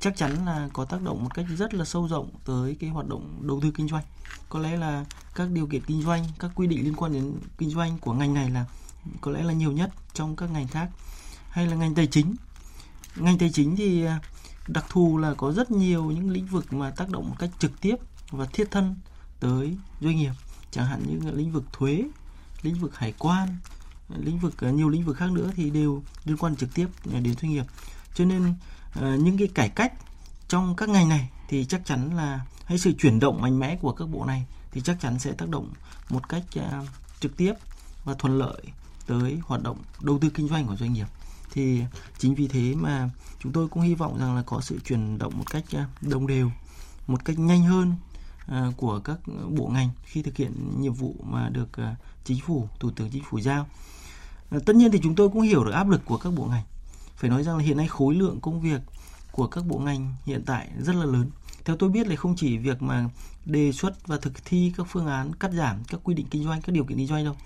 chắc 0.00 0.16
chắn 0.16 0.46
là 0.46 0.68
có 0.72 0.84
tác 0.84 1.02
động 1.02 1.24
một 1.24 1.34
cách 1.34 1.46
rất 1.56 1.74
là 1.74 1.84
sâu 1.84 2.08
rộng 2.08 2.30
tới 2.44 2.76
cái 2.80 2.90
hoạt 2.90 3.06
động 3.06 3.38
đầu 3.40 3.60
tư 3.62 3.70
kinh 3.70 3.88
doanh. 3.88 4.04
Có 4.48 4.58
lẽ 4.58 4.76
là 4.76 5.04
các 5.34 5.50
điều 5.50 5.66
kiện 5.66 5.82
kinh 5.86 6.02
doanh, 6.02 6.24
các 6.38 6.50
quy 6.54 6.66
định 6.66 6.84
liên 6.84 6.94
quan 6.96 7.12
đến 7.12 7.32
kinh 7.58 7.70
doanh 7.70 7.98
của 7.98 8.12
ngành 8.12 8.34
này 8.34 8.50
là 8.50 8.64
có 9.20 9.30
lẽ 9.30 9.42
là 9.42 9.52
nhiều 9.52 9.72
nhất 9.72 9.90
trong 10.14 10.36
các 10.36 10.50
ngành 10.50 10.68
khác. 10.68 10.90
Hay 11.50 11.66
là 11.66 11.76
ngành 11.76 11.94
tài 11.94 12.06
chính. 12.06 12.34
Ngành 13.16 13.38
tài 13.38 13.50
chính 13.50 13.76
thì 13.76 14.04
à, 14.04 14.20
đặc 14.68 14.84
thù 14.88 15.18
là 15.18 15.34
có 15.34 15.52
rất 15.52 15.70
nhiều 15.70 16.04
những 16.04 16.30
lĩnh 16.30 16.46
vực 16.46 16.72
mà 16.72 16.90
tác 16.90 17.08
động 17.08 17.28
một 17.28 17.36
cách 17.38 17.50
trực 17.58 17.80
tiếp 17.80 17.96
và 18.30 18.46
thiết 18.52 18.70
thân 18.70 18.96
tới 19.40 19.76
doanh 20.00 20.16
nghiệp. 20.16 20.32
Chẳng 20.70 20.86
hạn 20.86 21.02
như 21.06 21.30
lĩnh 21.30 21.52
vực 21.52 21.64
thuế, 21.72 22.04
lĩnh 22.62 22.74
vực 22.74 22.96
hải 22.96 23.14
quan, 23.18 23.56
lĩnh 24.08 24.38
vực 24.38 24.64
à, 24.64 24.70
nhiều 24.70 24.88
lĩnh 24.88 25.04
vực 25.04 25.16
khác 25.16 25.32
nữa 25.32 25.50
thì 25.56 25.70
đều 25.70 26.02
liên 26.24 26.36
quan 26.36 26.56
trực 26.56 26.74
tiếp 26.74 26.86
à, 27.12 27.20
đến 27.20 27.34
doanh 27.42 27.52
nghiệp. 27.52 27.64
Cho 28.14 28.24
nên 28.24 28.54
à, 28.92 29.16
những 29.16 29.38
cái 29.38 29.48
cải 29.54 29.68
cách 29.68 29.92
trong 30.48 30.76
các 30.76 30.88
ngành 30.88 31.08
này 31.08 31.30
thì 31.48 31.64
chắc 31.64 31.84
chắn 31.84 32.16
là, 32.16 32.40
hay 32.64 32.78
sự 32.78 32.92
chuyển 32.98 33.20
động 33.20 33.40
mạnh 33.40 33.58
mẽ 33.58 33.76
của 33.76 33.92
các 33.92 34.08
bộ 34.08 34.24
này 34.24 34.46
thì 34.72 34.80
chắc 34.80 35.00
chắn 35.00 35.18
sẽ 35.18 35.32
tác 35.32 35.48
động 35.48 35.72
một 36.08 36.28
cách 36.28 36.42
trực 37.20 37.36
tiếp 37.36 37.54
và 38.04 38.14
thuận 38.14 38.38
lợi 38.38 38.62
tới 39.06 39.38
hoạt 39.42 39.62
động 39.62 39.78
đầu 40.00 40.18
tư 40.18 40.30
kinh 40.30 40.48
doanh 40.48 40.66
của 40.66 40.76
doanh 40.76 40.92
nghiệp 40.92 41.06
thì 41.56 41.82
chính 42.18 42.34
vì 42.34 42.48
thế 42.48 42.74
mà 42.74 43.10
chúng 43.42 43.52
tôi 43.52 43.68
cũng 43.68 43.82
hy 43.82 43.94
vọng 43.94 44.18
rằng 44.18 44.36
là 44.36 44.42
có 44.42 44.60
sự 44.60 44.78
chuyển 44.84 45.18
động 45.18 45.38
một 45.38 45.50
cách 45.50 45.64
à, 45.72 45.86
đồng 46.00 46.26
đều, 46.26 46.50
một 47.06 47.24
cách 47.24 47.38
nhanh 47.38 47.62
hơn 47.62 47.94
à, 48.46 48.72
của 48.76 49.00
các 49.00 49.18
bộ 49.48 49.68
ngành 49.68 49.88
khi 50.04 50.22
thực 50.22 50.36
hiện 50.36 50.80
nhiệm 50.80 50.92
vụ 50.92 51.14
mà 51.24 51.48
được 51.48 51.76
à, 51.76 51.96
chính 52.24 52.40
phủ, 52.40 52.68
thủ 52.80 52.90
tướng 52.90 53.10
chính 53.10 53.22
phủ 53.30 53.40
giao. 53.40 53.66
Tất 54.64 54.76
nhiên 54.76 54.90
thì 54.90 55.00
chúng 55.02 55.14
tôi 55.14 55.28
cũng 55.28 55.40
hiểu 55.42 55.64
được 55.64 55.72
áp 55.72 55.88
lực 55.88 56.00
của 56.04 56.16
các 56.16 56.32
bộ 56.36 56.44
ngành. 56.44 56.64
Phải 57.16 57.30
nói 57.30 57.42
rằng 57.42 57.56
là 57.56 57.62
hiện 57.64 57.76
nay 57.76 57.88
khối 57.88 58.14
lượng 58.14 58.40
công 58.40 58.60
việc 58.60 58.80
của 59.32 59.46
các 59.46 59.66
bộ 59.66 59.78
ngành 59.78 60.14
hiện 60.24 60.42
tại 60.46 60.70
rất 60.78 60.96
là 60.96 61.04
lớn. 61.04 61.30
Theo 61.64 61.76
tôi 61.76 61.90
biết 61.90 62.06
là 62.06 62.16
không 62.16 62.36
chỉ 62.36 62.58
việc 62.58 62.82
mà 62.82 63.08
đề 63.44 63.72
xuất 63.72 64.06
và 64.06 64.18
thực 64.18 64.44
thi 64.44 64.72
các 64.76 64.86
phương 64.90 65.06
án 65.06 65.34
cắt 65.34 65.50
giảm 65.52 65.84
các 65.88 66.00
quy 66.04 66.14
định 66.14 66.26
kinh 66.30 66.44
doanh, 66.44 66.62
các 66.62 66.72
điều 66.72 66.84
kiện 66.84 66.98
kinh 66.98 67.06
doanh 67.06 67.24
đâu, 67.24 67.36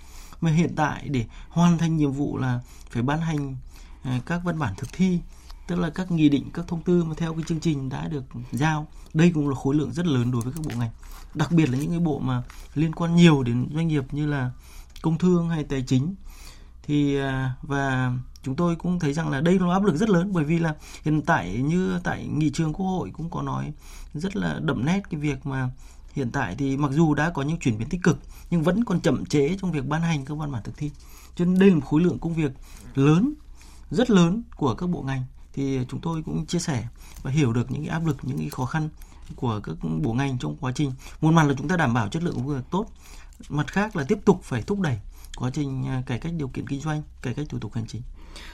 mà 0.41 0.51
hiện 0.51 0.75
tại 0.75 1.07
để 1.09 1.25
hoàn 1.49 1.77
thành 1.77 1.97
nhiệm 1.97 2.11
vụ 2.11 2.37
là 2.37 2.59
phải 2.89 3.03
ban 3.03 3.21
hành 3.21 3.55
Ờ, 4.03 4.11
các 4.25 4.41
văn 4.43 4.59
bản 4.59 4.73
thực 4.77 4.93
thi, 4.93 5.19
tức 5.67 5.75
là 5.75 5.89
các 5.89 6.11
nghị 6.11 6.29
định, 6.29 6.49
các 6.53 6.67
thông 6.67 6.81
tư 6.81 7.03
mà 7.03 7.13
theo 7.17 7.33
cái 7.33 7.43
chương 7.47 7.59
trình 7.59 7.89
đã 7.89 8.07
được 8.07 8.23
giao. 8.51 8.87
Đây 9.13 9.31
cũng 9.33 9.49
là 9.49 9.55
khối 9.55 9.75
lượng 9.75 9.93
rất 9.93 10.05
lớn 10.05 10.31
đối 10.31 10.41
với 10.41 10.53
các 10.53 10.65
bộ 10.65 10.71
ngành, 10.79 10.89
đặc 11.33 11.51
biệt 11.51 11.69
là 11.69 11.77
những 11.77 11.89
cái 11.89 11.99
bộ 11.99 12.19
mà 12.19 12.43
liên 12.75 12.95
quan 12.95 13.15
nhiều 13.15 13.43
đến 13.43 13.67
doanh 13.75 13.87
nghiệp 13.87 14.03
như 14.11 14.27
là 14.27 14.51
công 15.01 15.17
thương 15.17 15.49
hay 15.49 15.63
tài 15.63 15.83
chính. 15.87 16.15
Thì 16.83 17.17
à, 17.17 17.55
và 17.61 18.13
chúng 18.43 18.55
tôi 18.55 18.75
cũng 18.75 18.99
thấy 18.99 19.13
rằng 19.13 19.29
là 19.29 19.41
đây 19.41 19.59
là 19.59 19.73
áp 19.73 19.83
lực 19.83 19.95
rất 19.95 20.09
lớn, 20.09 20.33
bởi 20.33 20.43
vì 20.43 20.59
là 20.59 20.75
hiện 21.03 21.21
tại 21.21 21.57
như 21.57 21.99
tại 22.03 22.27
nghị 22.27 22.49
trường 22.49 22.73
quốc 22.73 22.85
hội 22.85 23.11
cũng 23.13 23.29
có 23.29 23.41
nói 23.41 23.73
rất 24.13 24.35
là 24.35 24.59
đậm 24.59 24.85
nét 24.85 25.01
cái 25.09 25.19
việc 25.19 25.45
mà 25.45 25.69
hiện 26.13 26.31
tại 26.31 26.55
thì 26.57 26.77
mặc 26.77 26.91
dù 26.91 27.13
đã 27.13 27.29
có 27.29 27.41
những 27.41 27.59
chuyển 27.59 27.77
biến 27.77 27.89
tích 27.89 28.03
cực, 28.03 28.19
nhưng 28.49 28.63
vẫn 28.63 28.83
còn 28.83 29.01
chậm 29.01 29.25
chế 29.25 29.57
trong 29.61 29.71
việc 29.71 29.85
ban 29.85 30.01
hành 30.01 30.25
các 30.25 30.35
văn 30.35 30.51
bản 30.51 30.63
thực 30.63 30.77
thi. 30.77 30.91
Cho 31.35 31.45
nên 31.45 31.59
đây 31.59 31.69
là 31.69 31.75
một 31.75 31.85
khối 31.85 32.01
lượng 32.01 32.19
công 32.19 32.33
việc 32.33 32.51
lớn 32.95 33.33
rất 33.91 34.09
lớn 34.09 34.43
của 34.55 34.75
các 34.75 34.89
bộ 34.89 35.01
ngành. 35.01 35.23
Thì 35.53 35.79
chúng 35.89 36.01
tôi 36.01 36.23
cũng 36.25 36.45
chia 36.45 36.59
sẻ 36.59 36.87
và 37.21 37.31
hiểu 37.31 37.53
được 37.53 37.71
những 37.71 37.85
cái 37.85 37.89
áp 37.89 38.05
lực, 38.05 38.17
những 38.21 38.37
cái 38.37 38.49
khó 38.49 38.65
khăn 38.65 38.89
của 39.35 39.59
các 39.63 39.75
bộ 40.01 40.13
ngành 40.13 40.37
trong 40.37 40.57
quá 40.57 40.71
trình. 40.75 40.93
Một 41.21 41.31
mặt 41.31 41.43
là 41.43 41.53
chúng 41.57 41.67
ta 41.67 41.77
đảm 41.77 41.93
bảo 41.93 42.07
chất 42.09 42.23
lượng 42.23 42.35
công 42.35 42.47
việc 42.47 42.63
tốt, 42.71 42.85
mặt 43.49 43.67
khác 43.67 43.95
là 43.95 44.03
tiếp 44.07 44.19
tục 44.25 44.39
phải 44.43 44.61
thúc 44.61 44.79
đẩy 44.79 44.99
quá 45.37 45.49
trình 45.53 45.85
à, 45.87 46.03
cải 46.05 46.19
cách 46.19 46.33
điều 46.37 46.47
kiện 46.47 46.67
kinh 46.67 46.79
doanh, 46.79 47.03
cải 47.21 47.33
cách 47.33 47.45
thủ 47.49 47.59
tục 47.59 47.73
hành 47.73 47.87
chính. 47.87 48.01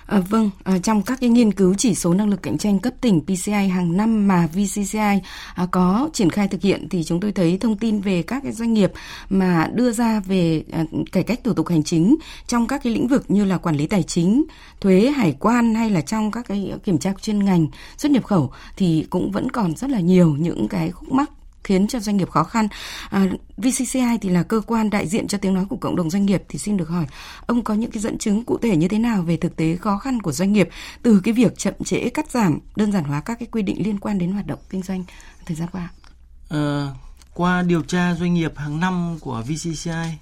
À, 0.05 0.19
vâng, 0.19 0.49
à, 0.63 0.77
trong 0.83 1.01
các 1.01 1.17
cái 1.21 1.29
nghiên 1.29 1.53
cứu 1.53 1.73
chỉ 1.77 1.95
số 1.95 2.13
năng 2.13 2.29
lực 2.29 2.43
cạnh 2.43 2.57
tranh 2.57 2.79
cấp 2.79 2.93
tỉnh 3.01 3.21
PCI 3.21 3.51
hàng 3.51 3.97
năm 3.97 4.27
mà 4.27 4.47
VCCI 4.47 5.21
à, 5.55 5.67
có 5.71 6.09
triển 6.13 6.29
khai 6.29 6.47
thực 6.47 6.61
hiện 6.61 6.89
thì 6.89 7.03
chúng 7.03 7.19
tôi 7.19 7.31
thấy 7.31 7.57
thông 7.61 7.77
tin 7.77 8.01
về 8.01 8.23
các 8.23 8.43
cái 8.43 8.51
doanh 8.51 8.73
nghiệp 8.73 8.91
mà 9.29 9.67
đưa 9.73 9.91
ra 9.91 10.19
về 10.19 10.63
à, 10.71 10.85
cải 11.11 11.23
cách 11.23 11.39
thủ 11.43 11.53
tục 11.53 11.67
hành 11.67 11.83
chính 11.83 12.15
trong 12.47 12.67
các 12.67 12.81
cái 12.83 12.93
lĩnh 12.93 13.07
vực 13.07 13.25
như 13.27 13.45
là 13.45 13.57
quản 13.57 13.75
lý 13.75 13.87
tài 13.87 14.03
chính, 14.03 14.45
thuế, 14.81 15.11
hải 15.15 15.35
quan 15.39 15.75
hay 15.75 15.89
là 15.89 16.01
trong 16.01 16.31
các 16.31 16.45
cái 16.47 16.73
kiểm 16.83 16.97
tra 16.97 17.13
chuyên 17.21 17.45
ngành 17.45 17.67
xuất 17.97 18.11
nhập 18.11 18.23
khẩu 18.23 18.51
thì 18.77 19.05
cũng 19.09 19.31
vẫn 19.31 19.51
còn 19.51 19.75
rất 19.75 19.89
là 19.89 19.99
nhiều 19.99 20.35
những 20.39 20.67
cái 20.67 20.91
khúc 20.91 21.11
mắc 21.11 21.29
khiến 21.67 21.87
cho 21.87 21.99
doanh 21.99 22.17
nghiệp 22.17 22.29
khó 22.29 22.43
khăn. 22.43 22.67
À, 23.09 23.27
VCCI 23.57 24.17
thì 24.21 24.29
là 24.29 24.43
cơ 24.43 24.61
quan 24.67 24.89
đại 24.89 25.07
diện 25.07 25.27
cho 25.27 25.37
tiếng 25.37 25.53
nói 25.53 25.65
của 25.69 25.77
cộng 25.77 25.95
đồng 25.95 26.09
doanh 26.09 26.25
nghiệp 26.25 26.43
thì 26.49 26.59
xin 26.59 26.77
được 26.77 26.89
hỏi 26.89 27.05
ông 27.45 27.63
có 27.63 27.73
những 27.73 27.91
cái 27.91 28.01
dẫn 28.01 28.17
chứng 28.17 28.45
cụ 28.45 28.57
thể 28.57 28.77
như 28.77 28.87
thế 28.87 28.99
nào 28.99 29.21
về 29.21 29.37
thực 29.37 29.55
tế 29.55 29.75
khó 29.75 29.97
khăn 29.97 30.21
của 30.21 30.31
doanh 30.31 30.53
nghiệp 30.53 30.69
từ 31.01 31.21
cái 31.23 31.33
việc 31.33 31.57
chậm 31.57 31.73
trễ 31.85 32.09
cắt 32.09 32.31
giảm 32.31 32.59
đơn 32.75 32.91
giản 32.91 33.03
hóa 33.03 33.21
các 33.21 33.39
cái 33.39 33.47
quy 33.51 33.61
định 33.61 33.83
liên 33.85 33.99
quan 33.99 34.17
đến 34.17 34.31
hoạt 34.31 34.47
động 34.47 34.59
kinh 34.69 34.81
doanh 34.81 35.03
thời 35.45 35.55
gian 35.55 35.67
qua? 35.71 35.89
À, 36.49 36.87
qua 37.33 37.61
điều 37.61 37.81
tra 37.81 38.15
doanh 38.15 38.33
nghiệp 38.33 38.53
hàng 38.57 38.79
năm 38.79 39.17
của 39.21 39.43
VCCI 39.47 40.17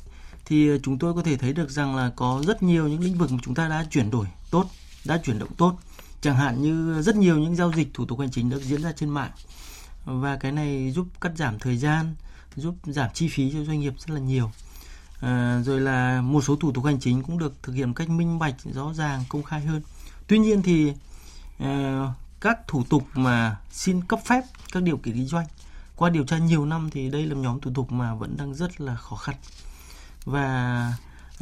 thì 0.45 0.69
chúng 0.83 0.97
tôi 0.97 1.13
có 1.13 1.21
thể 1.21 1.37
thấy 1.37 1.53
được 1.53 1.69
rằng 1.69 1.95
là 1.95 2.11
có 2.15 2.41
rất 2.47 2.63
nhiều 2.63 2.87
những 2.87 3.01
lĩnh 3.01 3.17
vực 3.17 3.31
mà 3.31 3.37
chúng 3.43 3.55
ta 3.55 3.67
đã 3.67 3.85
chuyển 3.91 4.11
đổi 4.11 4.25
tốt, 4.51 4.65
đã 5.05 5.19
chuyển 5.23 5.39
động 5.39 5.53
tốt. 5.57 5.75
Chẳng 6.21 6.35
hạn 6.35 6.61
như 6.61 7.01
rất 7.01 7.15
nhiều 7.15 7.37
những 7.37 7.55
giao 7.55 7.71
dịch 7.73 7.93
thủ 7.93 8.05
tục 8.05 8.19
hành 8.19 8.31
chính 8.31 8.49
được 8.49 8.63
diễn 8.63 8.81
ra 8.83 8.91
trên 8.91 9.09
mạng 9.09 9.31
và 10.05 10.37
cái 10.37 10.51
này 10.51 10.91
giúp 10.91 11.07
cắt 11.21 11.31
giảm 11.35 11.59
thời 11.59 11.77
gian 11.77 12.15
giúp 12.55 12.75
giảm 12.83 13.09
chi 13.13 13.27
phí 13.27 13.51
cho 13.51 13.63
doanh 13.63 13.79
nghiệp 13.79 13.93
rất 13.97 14.09
là 14.09 14.19
nhiều. 14.19 14.51
À, 15.21 15.61
rồi 15.65 15.81
là 15.81 16.21
một 16.21 16.43
số 16.43 16.55
thủ 16.55 16.71
tục 16.71 16.85
hành 16.85 16.99
chính 16.99 17.23
cũng 17.23 17.37
được 17.37 17.53
thực 17.63 17.73
hiện 17.73 17.87
một 17.87 17.93
cách 17.95 18.09
minh 18.09 18.39
bạch 18.39 18.55
rõ 18.73 18.93
ràng 18.93 19.23
công 19.29 19.43
khai 19.43 19.61
hơn. 19.61 19.81
Tuy 20.27 20.37
nhiên 20.39 20.61
thì 20.61 20.93
à, 21.59 22.01
các 22.39 22.67
thủ 22.67 22.83
tục 22.89 23.03
mà 23.13 23.57
xin 23.71 24.01
cấp 24.01 24.19
phép 24.25 24.41
các 24.71 24.83
điều 24.83 24.97
kiện 24.97 25.13
kinh 25.13 25.25
doanh 25.25 25.45
qua 25.95 26.09
điều 26.09 26.23
tra 26.23 26.37
nhiều 26.37 26.65
năm 26.65 26.89
thì 26.91 27.09
đây 27.09 27.25
là 27.25 27.35
nhóm 27.35 27.59
thủ 27.59 27.71
tục 27.73 27.91
mà 27.91 28.15
vẫn 28.15 28.37
đang 28.37 28.53
rất 28.53 28.81
là 28.81 28.95
khó 28.95 29.15
khăn. 29.15 29.35
Và 30.25 30.93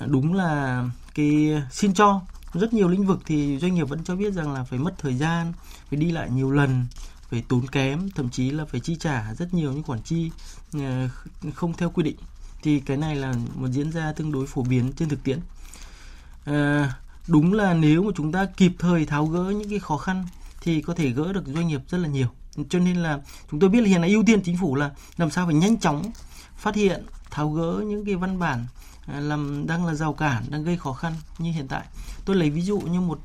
đúng 0.06 0.34
là 0.34 0.84
cái 1.16 1.62
xin 1.72 1.94
cho 1.94 2.22
rất 2.54 2.74
nhiều 2.74 2.88
lĩnh 2.88 3.06
vực 3.06 3.20
thì 3.26 3.58
doanh 3.60 3.74
nghiệp 3.74 3.90
vẫn 3.90 4.04
cho 4.04 4.16
biết 4.16 4.34
rằng 4.34 4.54
là 4.54 4.64
phải 4.64 4.80
mất 4.80 4.94
thời 4.98 5.16
gian 5.16 5.54
phải 5.90 6.00
đi 6.00 6.12
lại 6.12 6.30
nhiều 6.30 6.52
lần 6.52 6.86
phải 7.34 7.44
tốn 7.48 7.68
kém 7.68 8.10
thậm 8.10 8.30
chí 8.30 8.52
là 8.52 8.66
phải 8.66 8.80
chi 8.80 8.96
trả 9.00 9.34
rất 9.34 9.54
nhiều 9.54 9.74
những 9.74 9.84
khoản 9.84 10.02
chi 10.02 10.32
ờ, 10.74 11.08
không 11.56 11.74
theo 11.74 11.90
quy 11.90 12.04
định. 12.04 12.16
Thì 12.64 12.80
cái 12.80 12.98
này 12.98 13.16
là 13.16 13.34
một 13.56 13.68
diễn 13.68 13.92
ra 13.92 14.14
tương 14.14 14.32
đối 14.32 14.48
phổ 14.48 14.64
biến 14.64 14.92
trên 14.94 15.10
thực 15.10 15.24
tiễn. 15.24 15.40
À, 16.46 16.94
đúng 17.28 17.54
là 17.54 17.74
nếu 17.74 18.04
mà 18.04 18.12
chúng 18.16 18.32
ta 18.32 18.46
kịp 18.46 18.72
thời 18.80 19.06
tháo 19.06 19.26
gỡ 19.26 19.44
những 19.50 19.70
cái 19.70 19.80
khó 19.80 19.98
khăn 19.98 20.26
thì 20.62 20.82
có 20.82 20.94
thể 20.94 21.10
gỡ 21.10 21.34
được 21.34 21.44
doanh 21.48 21.68
nghiệp 21.68 21.82
rất 21.90 21.98
là 21.98 22.08
nhiều. 22.08 22.28
Cho 22.70 22.80
nên 22.80 22.98
là 22.98 23.20
chúng 23.52 23.60
tôi 23.60 23.70
biết 23.70 23.82
là 23.82 23.88
hiện 23.88 24.02
nay 24.02 24.10
ưu 24.10 24.24
tiên 24.24 24.42
chính 24.44 24.58
phủ 24.58 24.76
là 24.76 24.92
làm 25.18 25.30
sao 25.30 25.46
phải 25.46 25.56
nhanh 25.56 25.80
chóng 25.80 26.12
phát 26.58 26.76
hiện 26.76 27.06
tháo 27.32 27.50
gỡ 27.52 27.84
những 27.88 28.06
cái 28.06 28.16
văn 28.16 28.40
bản 28.40 28.66
ờ, 29.08 29.20
làm 29.20 29.68
đang 29.68 29.86
là 29.86 29.94
rào 29.94 30.14
cản 30.14 30.44
đang 30.50 30.64
gây 30.64 30.78
khó 30.78 30.94
khăn 30.94 31.14
như 31.38 31.52
hiện 31.52 31.68
tại. 31.68 31.86
Tôi 32.26 32.36
lấy 32.36 32.50
ví 32.50 32.62
dụ 32.62 32.80
như 32.80 33.02
một 33.02 33.20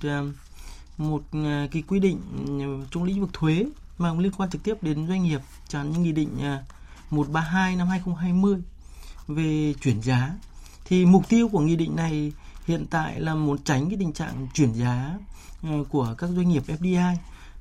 một 0.98 1.22
cái 1.70 1.82
quy 1.88 2.00
định 2.00 2.20
ừ, 2.46 2.86
trong 2.90 3.04
lĩnh 3.04 3.20
vực 3.20 3.30
thuế 3.32 3.66
mà 3.98 4.14
liên 4.14 4.32
quan 4.32 4.50
trực 4.50 4.62
tiếp 4.62 4.82
đến 4.82 5.08
doanh 5.08 5.22
nghiệp 5.22 5.40
chẳng 5.68 5.90
những 5.92 6.02
nghị 6.02 6.12
định 6.12 6.42
à, 6.42 6.62
132 7.10 7.76
năm 7.76 7.88
2020 7.88 8.56
về 9.28 9.74
chuyển 9.82 10.02
giá. 10.02 10.32
Thì 10.84 11.06
mục 11.06 11.28
tiêu 11.28 11.48
của 11.48 11.60
nghị 11.60 11.76
định 11.76 11.96
này 11.96 12.32
hiện 12.66 12.86
tại 12.90 13.20
là 13.20 13.34
muốn 13.34 13.58
tránh 13.64 13.88
cái 13.88 13.98
tình 13.98 14.12
trạng 14.12 14.48
chuyển 14.54 14.72
giá 14.72 15.18
à, 15.62 15.70
của 15.88 16.14
các 16.18 16.30
doanh 16.30 16.48
nghiệp 16.48 16.62
FDI 16.66 17.16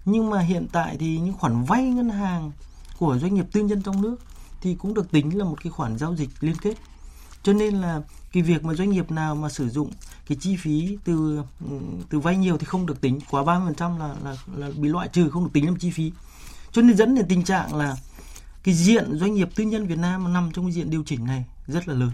nhưng 0.09 0.29
mà 0.29 0.39
hiện 0.39 0.67
tại 0.71 0.97
thì 0.99 1.19
những 1.19 1.33
khoản 1.33 1.63
vay 1.63 1.83
ngân 1.83 2.09
hàng 2.09 2.51
của 2.97 3.17
doanh 3.17 3.35
nghiệp 3.35 3.45
tư 3.51 3.61
nhân 3.61 3.81
trong 3.81 4.01
nước 4.01 4.15
thì 4.61 4.75
cũng 4.75 4.93
được 4.93 5.11
tính 5.11 5.37
là 5.37 5.45
một 5.45 5.55
cái 5.63 5.71
khoản 5.71 5.97
giao 5.97 6.15
dịch 6.15 6.29
liên 6.39 6.55
kết. 6.61 6.77
Cho 7.43 7.53
nên 7.53 7.75
là 7.75 8.01
cái 8.31 8.43
việc 8.43 8.63
mà 8.63 8.73
doanh 8.73 8.89
nghiệp 8.89 9.11
nào 9.11 9.35
mà 9.35 9.49
sử 9.49 9.69
dụng 9.69 9.91
cái 10.27 10.37
chi 10.41 10.55
phí 10.55 10.97
từ 11.03 11.41
ừ, 11.69 11.77
từ 12.09 12.19
vay 12.19 12.37
nhiều 12.37 12.57
thì 12.57 12.65
không 12.65 12.85
được 12.85 13.01
tính. 13.01 13.19
Quá 13.29 13.43
30% 13.43 13.97
là 13.97 14.15
là 14.23 14.35
là 14.55 14.69
bị 14.77 14.89
loại 14.89 15.07
trừ, 15.07 15.29
không 15.29 15.43
được 15.43 15.49
tính 15.53 15.65
làm 15.65 15.75
chi 15.75 15.91
phí 15.91 16.11
cho 16.77 16.83
nên 16.83 16.97
dẫn 16.97 17.15
đến 17.15 17.25
tình 17.29 17.43
trạng 17.43 17.75
là 17.75 17.95
cái 18.63 18.75
diện 18.75 19.17
doanh 19.17 19.33
nghiệp 19.33 19.49
tư 19.55 19.63
nhân 19.63 19.87
Việt 19.87 19.97
Nam 19.97 20.33
nằm 20.33 20.51
trong 20.53 20.65
cái 20.65 20.71
diện 20.71 20.89
điều 20.89 21.03
chỉnh 21.05 21.25
này 21.25 21.45
rất 21.67 21.87
là 21.87 21.93
lớn 21.93 22.11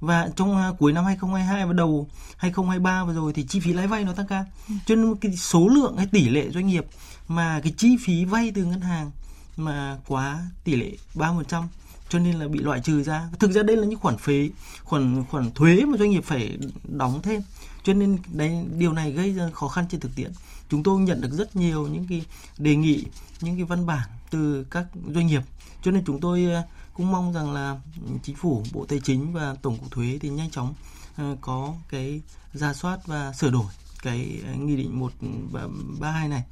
và 0.00 0.28
trong 0.36 0.70
uh, 0.70 0.78
cuối 0.78 0.92
năm 0.92 1.04
2022 1.04 1.66
và 1.66 1.72
đầu 1.72 2.08
2023 2.36 3.04
vừa 3.04 3.14
rồi 3.14 3.32
thì 3.32 3.46
chi 3.48 3.60
phí 3.60 3.72
lãi 3.72 3.86
vay 3.86 4.04
nó 4.04 4.12
tăng 4.12 4.26
cao 4.26 4.44
cho 4.86 4.94
nên 4.94 5.14
cái 5.16 5.36
số 5.36 5.68
lượng 5.68 5.96
hay 5.96 6.06
tỷ 6.06 6.28
lệ 6.28 6.50
doanh 6.50 6.66
nghiệp 6.66 6.86
mà 7.28 7.60
cái 7.60 7.74
chi 7.76 7.96
phí 8.04 8.24
vay 8.24 8.52
từ 8.54 8.64
ngân 8.64 8.80
hàng 8.80 9.10
mà 9.56 9.98
quá 10.06 10.42
tỷ 10.64 10.76
lệ 10.76 10.90
30% 11.14 11.62
cho 12.08 12.18
nên 12.18 12.38
là 12.38 12.48
bị 12.48 12.58
loại 12.58 12.80
trừ 12.80 13.02
ra. 13.02 13.28
Thực 13.38 13.50
ra 13.50 13.62
đây 13.62 13.76
là 13.76 13.86
những 13.86 13.98
khoản 13.98 14.16
phí, 14.16 14.50
khoản 14.82 15.24
khoản 15.30 15.50
thuế 15.50 15.84
mà 15.84 15.98
doanh 15.98 16.10
nghiệp 16.10 16.24
phải 16.24 16.58
đóng 16.84 17.22
thêm. 17.22 17.42
Cho 17.82 17.92
nên 17.94 18.18
đấy 18.32 18.64
điều 18.78 18.92
này 18.92 19.12
gây 19.12 19.34
ra 19.34 19.50
khó 19.52 19.68
khăn 19.68 19.84
trên 19.90 20.00
thực 20.00 20.16
tiễn. 20.16 20.32
Chúng 20.68 20.82
tôi 20.82 21.00
nhận 21.00 21.20
được 21.20 21.32
rất 21.32 21.56
nhiều 21.56 21.86
những 21.86 22.06
cái 22.08 22.24
đề 22.58 22.76
nghị, 22.76 23.04
những 23.40 23.56
cái 23.56 23.64
văn 23.64 23.86
bản 23.86 24.08
từ 24.30 24.66
các 24.70 24.86
doanh 25.14 25.26
nghiệp. 25.26 25.42
Cho 25.82 25.90
nên 25.90 26.04
chúng 26.04 26.20
tôi 26.20 26.44
ờ, 26.44 26.62
cũng 26.92 27.12
mong 27.12 27.32
rằng 27.32 27.52
là 27.52 27.80
chính 28.22 28.36
phủ, 28.36 28.62
Bộ 28.72 28.86
Tài 28.88 29.00
chính 29.00 29.32
và 29.32 29.56
Tổng 29.62 29.78
cục 29.78 29.90
Thuế 29.90 30.18
thì 30.20 30.28
nhanh 30.28 30.50
chóng 30.50 30.74
ờ, 31.16 31.36
có 31.40 31.74
cái 31.88 32.20
ra 32.52 32.74
soát 32.74 33.06
và 33.06 33.32
sửa 33.32 33.50
đổi 33.50 33.66
cái 34.02 34.40
ờ, 34.46 34.54
nghị 34.54 34.76
định 34.76 35.00
132 35.00 36.28
này. 36.28 36.42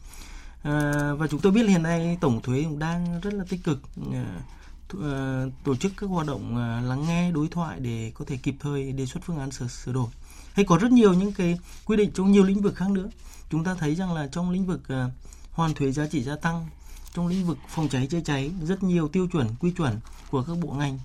Và 1.18 1.26
chúng 1.30 1.40
tôi 1.40 1.52
biết 1.52 1.68
hiện 1.68 1.82
nay 1.82 2.18
tổng 2.20 2.42
thuế 2.42 2.62
cũng 2.62 2.78
đang 2.78 3.20
rất 3.20 3.34
là 3.34 3.44
tích 3.48 3.64
cực 3.64 3.80
tổ 5.64 5.76
chức 5.76 5.92
các 5.96 6.06
hoạt 6.06 6.26
động 6.26 6.56
lắng 6.88 7.04
nghe 7.08 7.32
đối 7.32 7.48
thoại 7.48 7.80
để 7.80 8.12
có 8.14 8.24
thể 8.28 8.36
kịp 8.36 8.54
thời 8.60 8.92
đề 8.92 9.06
xuất 9.06 9.20
phương 9.24 9.38
án 9.38 9.50
sửa 9.50 9.68
sửa 9.68 9.92
đổi. 9.92 10.06
Hay 10.52 10.64
có 10.64 10.78
rất 10.78 10.92
nhiều 10.92 11.12
những 11.12 11.32
cái 11.32 11.58
quy 11.84 11.96
định 11.96 12.10
trong 12.14 12.32
nhiều 12.32 12.42
lĩnh 12.42 12.62
vực 12.62 12.74
khác 12.76 12.90
nữa 12.90 13.08
chúng 13.54 13.64
ta 13.64 13.74
thấy 13.74 13.94
rằng 13.94 14.12
là 14.12 14.26
trong 14.26 14.50
lĩnh 14.50 14.66
vực 14.66 14.80
ờ, 14.88 15.10
hoàn 15.52 15.74
thuế 15.74 15.92
giá 15.92 16.06
trị 16.06 16.22
gia 16.22 16.36
tăng, 16.36 16.66
trong 17.14 17.26
lĩnh 17.26 17.46
vực 17.46 17.58
phòng 17.68 17.88
cháy 17.88 18.06
chữa 18.06 18.20
cháy, 18.20 18.50
rất 18.62 18.82
nhiều 18.82 19.08
tiêu 19.08 19.28
chuẩn, 19.32 19.48
quy 19.60 19.70
chuẩn 19.70 20.00
của 20.30 20.42
các 20.42 20.58
bộ 20.58 20.72
ngành 20.72 20.98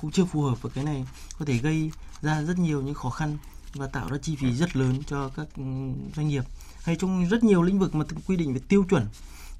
cũng 0.00 0.10
chưa 0.10 0.24
phù 0.24 0.42
hợp 0.42 0.62
và 0.62 0.70
cái 0.74 0.84
này, 0.84 1.06
có 1.38 1.44
thể 1.44 1.58
gây 1.58 1.90
ra 2.22 2.42
rất 2.42 2.58
nhiều 2.58 2.82
những 2.82 2.94
khó 2.94 3.10
khăn 3.10 3.38
và 3.74 3.86
tạo 3.86 4.08
ra 4.10 4.18
chi 4.18 4.36
phí 4.36 4.52
rất 4.52 4.76
lớn 4.76 5.02
cho 5.06 5.28
các 5.28 5.46
ừ, 5.56 5.62
doanh 6.16 6.28
nghiệp. 6.28 6.44
Hay 6.82 6.96
trong 6.96 7.28
rất 7.28 7.44
nhiều 7.44 7.62
lĩnh 7.62 7.78
vực 7.78 7.94
mà 7.94 8.04
quy 8.26 8.36
định 8.36 8.54
về 8.54 8.60
tiêu 8.68 8.84
chuẩn, 8.90 9.06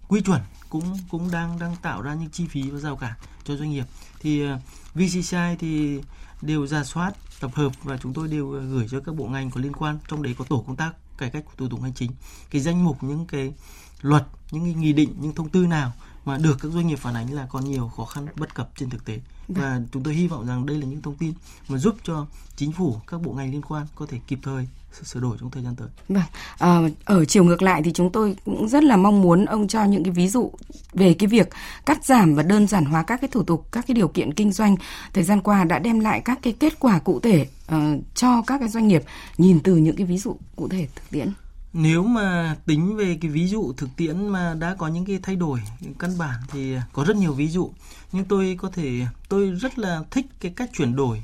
quy 0.08 0.20
chuẩn 0.20 0.40
cũng 0.68 0.98
cũng 1.10 1.30
đang 1.30 1.58
đang 1.58 1.76
tạo 1.82 2.02
ra 2.02 2.14
những 2.14 2.30
chi 2.30 2.46
phí 2.46 2.70
và 2.70 2.78
rào 2.78 2.96
cản 2.96 3.12
cho 3.44 3.56
doanh 3.56 3.70
nghiệp. 3.70 3.84
Thì 4.20 4.46
ờ, 4.46 4.58
VCCI 4.94 5.56
thì 5.58 6.00
đều 6.42 6.66
ra 6.66 6.84
soát, 6.84 7.12
tập 7.40 7.50
hợp 7.54 7.72
và 7.82 7.96
chúng 7.96 8.12
tôi 8.12 8.28
đều 8.28 8.52
ờ, 8.52 8.60
gửi 8.60 8.86
cho 8.90 9.00
các 9.00 9.14
bộ 9.14 9.26
ngành 9.26 9.50
có 9.50 9.60
liên 9.60 9.72
quan, 9.72 9.98
trong 10.08 10.22
đấy 10.22 10.34
có 10.38 10.44
tổ 10.44 10.64
công 10.66 10.76
tác 10.76 10.92
cải 11.18 11.30
cách 11.30 11.44
thủ 11.56 11.68
tục 11.68 11.82
hành 11.82 11.94
chính 11.94 12.10
cái 12.50 12.60
danh 12.60 12.84
mục 12.84 13.02
những 13.02 13.26
cái 13.26 13.54
luật 14.00 14.26
những 14.50 14.64
cái 14.64 14.74
nghị 14.74 14.92
định 14.92 15.14
những 15.20 15.34
thông 15.34 15.48
tư 15.48 15.66
nào 15.66 15.92
mà 16.24 16.38
được 16.38 16.56
các 16.60 16.72
doanh 16.72 16.86
nghiệp 16.86 16.96
phản 16.96 17.14
ánh 17.14 17.32
là 17.32 17.46
còn 17.46 17.64
nhiều 17.64 17.88
khó 17.96 18.04
khăn 18.04 18.26
bất 18.36 18.54
cập 18.54 18.70
trên 18.76 18.90
thực 18.90 19.04
tế. 19.04 19.20
Và 19.48 19.80
chúng 19.92 20.02
tôi 20.02 20.14
hy 20.14 20.28
vọng 20.28 20.46
rằng 20.46 20.66
đây 20.66 20.78
là 20.78 20.86
những 20.86 21.02
thông 21.02 21.16
tin 21.16 21.32
mà 21.68 21.78
giúp 21.78 21.96
cho 22.04 22.26
chính 22.56 22.72
phủ 22.72 23.00
các 23.06 23.22
bộ 23.22 23.32
ngành 23.32 23.52
liên 23.52 23.62
quan 23.62 23.86
có 23.94 24.06
thể 24.06 24.20
kịp 24.26 24.38
thời 24.42 24.68
sửa 25.02 25.20
đổi 25.20 25.36
trong 25.40 25.50
thời 25.50 25.62
gian 25.62 25.76
tới. 25.76 25.88
Vâng, 26.08 26.24
à, 26.58 26.80
ở 27.04 27.24
chiều 27.24 27.44
ngược 27.44 27.62
lại 27.62 27.82
thì 27.84 27.92
chúng 27.92 28.12
tôi 28.12 28.36
cũng 28.44 28.68
rất 28.68 28.84
là 28.84 28.96
mong 28.96 29.22
muốn 29.22 29.44
ông 29.44 29.68
cho 29.68 29.84
những 29.84 30.04
cái 30.04 30.12
ví 30.12 30.28
dụ 30.28 30.52
về 30.92 31.14
cái 31.14 31.26
việc 31.26 31.48
cắt 31.86 32.04
giảm 32.04 32.34
và 32.34 32.42
đơn 32.42 32.66
giản 32.66 32.84
hóa 32.84 33.02
các 33.02 33.20
cái 33.20 33.28
thủ 33.32 33.42
tục, 33.42 33.66
các 33.72 33.84
cái 33.88 33.94
điều 33.94 34.08
kiện 34.08 34.34
kinh 34.34 34.52
doanh 34.52 34.76
thời 35.12 35.24
gian 35.24 35.40
qua 35.40 35.64
đã 35.64 35.78
đem 35.78 36.00
lại 36.00 36.22
các 36.24 36.38
cái 36.42 36.52
kết 36.52 36.80
quả 36.80 36.98
cụ 36.98 37.20
thể 37.20 37.46
uh, 37.74 37.78
cho 38.14 38.42
các 38.46 38.58
cái 38.58 38.68
doanh 38.68 38.88
nghiệp 38.88 39.02
nhìn 39.38 39.60
từ 39.60 39.76
những 39.76 39.96
cái 39.96 40.06
ví 40.06 40.18
dụ 40.18 40.36
cụ 40.56 40.68
thể 40.68 40.88
thực 40.94 41.10
tiễn. 41.10 41.32
Nếu 41.72 42.02
mà 42.02 42.56
tính 42.66 42.96
về 42.96 43.18
cái 43.20 43.30
ví 43.30 43.48
dụ 43.48 43.72
thực 43.76 43.96
tiễn 43.96 44.28
mà 44.28 44.54
đã 44.54 44.74
có 44.78 44.88
những 44.88 45.04
cái 45.04 45.18
thay 45.22 45.36
đổi 45.36 45.60
căn 45.98 46.18
bản 46.18 46.40
thì 46.52 46.74
có 46.92 47.04
rất 47.04 47.16
nhiều 47.16 47.32
ví 47.32 47.48
dụ 47.48 47.70
nhưng 48.12 48.24
tôi 48.24 48.56
có 48.60 48.70
thể 48.70 49.06
tôi 49.28 49.50
rất 49.50 49.78
là 49.78 50.02
thích 50.10 50.26
cái 50.40 50.52
cách 50.56 50.70
chuyển 50.76 50.96
đổi 50.96 51.22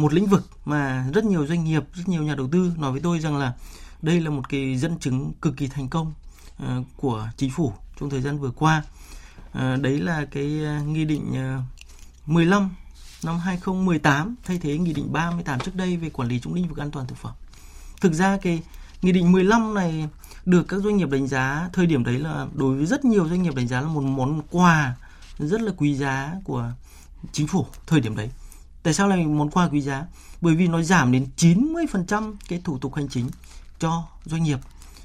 một 0.00 0.12
lĩnh 0.12 0.26
vực 0.26 0.48
mà 0.64 1.06
rất 1.14 1.24
nhiều 1.24 1.46
doanh 1.46 1.64
nghiệp, 1.64 1.82
rất 1.94 2.08
nhiều 2.08 2.22
nhà 2.22 2.34
đầu 2.34 2.48
tư 2.52 2.72
nói 2.76 2.92
với 2.92 3.00
tôi 3.00 3.20
rằng 3.20 3.36
là 3.36 3.52
đây 4.02 4.20
là 4.20 4.30
một 4.30 4.48
cái 4.48 4.76
dẫn 4.76 4.98
chứng 4.98 5.32
cực 5.42 5.56
kỳ 5.56 5.68
thành 5.68 5.88
công 5.88 6.12
ờ, 6.58 6.82
của 6.96 7.28
chính 7.36 7.50
phủ 7.50 7.72
trong 8.00 8.10
thời 8.10 8.20
gian 8.20 8.38
vừa 8.38 8.50
qua. 8.50 8.82
Ờ, 9.52 9.76
đấy 9.76 9.98
là 9.98 10.24
cái 10.24 10.64
ờ, 10.64 10.82
nghị 10.82 11.04
định 11.04 11.34
15 12.26 12.70
năm 13.24 13.38
2018 13.38 14.34
thay 14.44 14.58
thế 14.58 14.78
nghị 14.78 14.92
định 14.92 15.12
38 15.12 15.60
trước 15.60 15.74
đây 15.74 15.96
về 15.96 16.10
quản 16.10 16.28
lý 16.28 16.40
trong 16.40 16.54
lĩnh 16.54 16.68
vực 16.68 16.78
an 16.78 16.90
toàn 16.90 17.06
thực 17.06 17.18
phẩm. 17.18 17.32
Thực 18.00 18.12
ra 18.12 18.36
cái 18.42 18.62
nghị 19.02 19.12
định 19.12 19.32
15 19.32 19.74
này 19.74 20.08
được 20.44 20.68
các 20.68 20.80
doanh 20.82 20.96
nghiệp 20.96 21.10
đánh 21.10 21.26
giá 21.26 21.68
thời 21.72 21.86
điểm 21.86 22.04
đấy 22.04 22.18
là 22.18 22.46
đối 22.54 22.76
với 22.76 22.86
rất 22.86 23.04
nhiều 23.04 23.28
doanh 23.28 23.42
nghiệp 23.42 23.54
đánh 23.54 23.68
giá 23.68 23.80
là 23.80 23.88
một 23.88 24.02
món 24.02 24.42
quà 24.50 24.94
rất 25.38 25.60
là 25.60 25.72
quý 25.76 25.94
giá 25.94 26.32
của 26.44 26.72
chính 27.32 27.46
phủ 27.46 27.66
thời 27.86 28.00
điểm 28.00 28.16
đấy 28.16 28.30
Tại 28.82 28.94
sao 28.94 29.08
lại 29.08 29.26
món 29.26 29.50
quà 29.50 29.68
quý 29.68 29.80
giá? 29.80 30.06
Bởi 30.40 30.54
vì 30.54 30.68
nó 30.68 30.82
giảm 30.82 31.12
đến 31.12 31.26
90% 31.36 32.34
cái 32.48 32.60
thủ 32.64 32.78
tục 32.78 32.94
hành 32.94 33.08
chính 33.08 33.28
cho 33.78 34.02
doanh 34.24 34.42
nghiệp. 34.42 34.58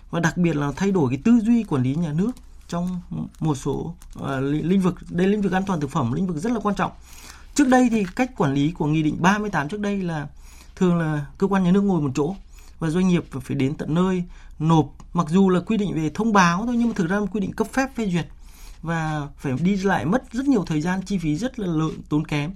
Và 0.09 0.19
đặc 0.19 0.37
biệt 0.37 0.55
là 0.55 0.71
thay 0.75 0.91
đổi 0.91 1.09
cái 1.09 1.19
tư 1.23 1.39
duy 1.43 1.63
quản 1.63 1.83
lý 1.83 1.95
nhà 1.95 2.13
nước 2.13 2.31
trong 2.67 3.01
một 3.39 3.55
số 3.55 3.95
uh, 4.19 4.25
lĩnh 4.41 4.81
vực. 4.81 4.95
Đây 5.09 5.27
lĩnh 5.27 5.41
vực 5.41 5.51
an 5.51 5.63
toàn 5.67 5.79
thực 5.79 5.91
phẩm 5.91 6.13
lĩnh 6.13 6.27
vực 6.27 6.37
rất 6.37 6.51
là 6.51 6.59
quan 6.59 6.75
trọng. 6.75 6.91
Trước 7.55 7.67
đây 7.67 7.87
thì 7.91 8.05
cách 8.15 8.31
quản 8.37 8.53
lý 8.53 8.71
của 8.71 8.85
nghị 8.85 9.03
định 9.03 9.17
38 9.19 9.69
trước 9.69 9.79
đây 9.79 10.01
là 10.01 10.27
thường 10.75 10.97
là 10.97 11.25
cơ 11.37 11.47
quan 11.47 11.63
nhà 11.63 11.71
nước 11.71 11.81
ngồi 11.81 12.01
một 12.01 12.11
chỗ 12.15 12.35
và 12.79 12.89
doanh 12.89 13.07
nghiệp 13.07 13.25
phải 13.41 13.55
đến 13.55 13.75
tận 13.75 13.93
nơi 13.93 14.23
nộp. 14.59 14.91
Mặc 15.13 15.27
dù 15.29 15.49
là 15.49 15.59
quy 15.59 15.77
định 15.77 15.93
về 15.95 16.11
thông 16.13 16.33
báo 16.33 16.65
thôi 16.65 16.75
nhưng 16.77 16.87
mà 16.87 16.93
thực 16.95 17.09
ra 17.09 17.19
là 17.19 17.25
quy 17.25 17.39
định 17.39 17.53
cấp 17.53 17.67
phép 17.73 17.95
phê 17.95 18.09
duyệt 18.09 18.27
và 18.81 19.27
phải 19.37 19.53
đi 19.61 19.75
lại 19.75 20.05
mất 20.05 20.23
rất 20.31 20.45
nhiều 20.45 20.63
thời 20.67 20.81
gian 20.81 21.01
chi 21.01 21.17
phí 21.17 21.35
rất 21.35 21.59
là 21.59 21.67
lớn 21.67 21.91
tốn 22.09 22.27
kém 22.27 22.51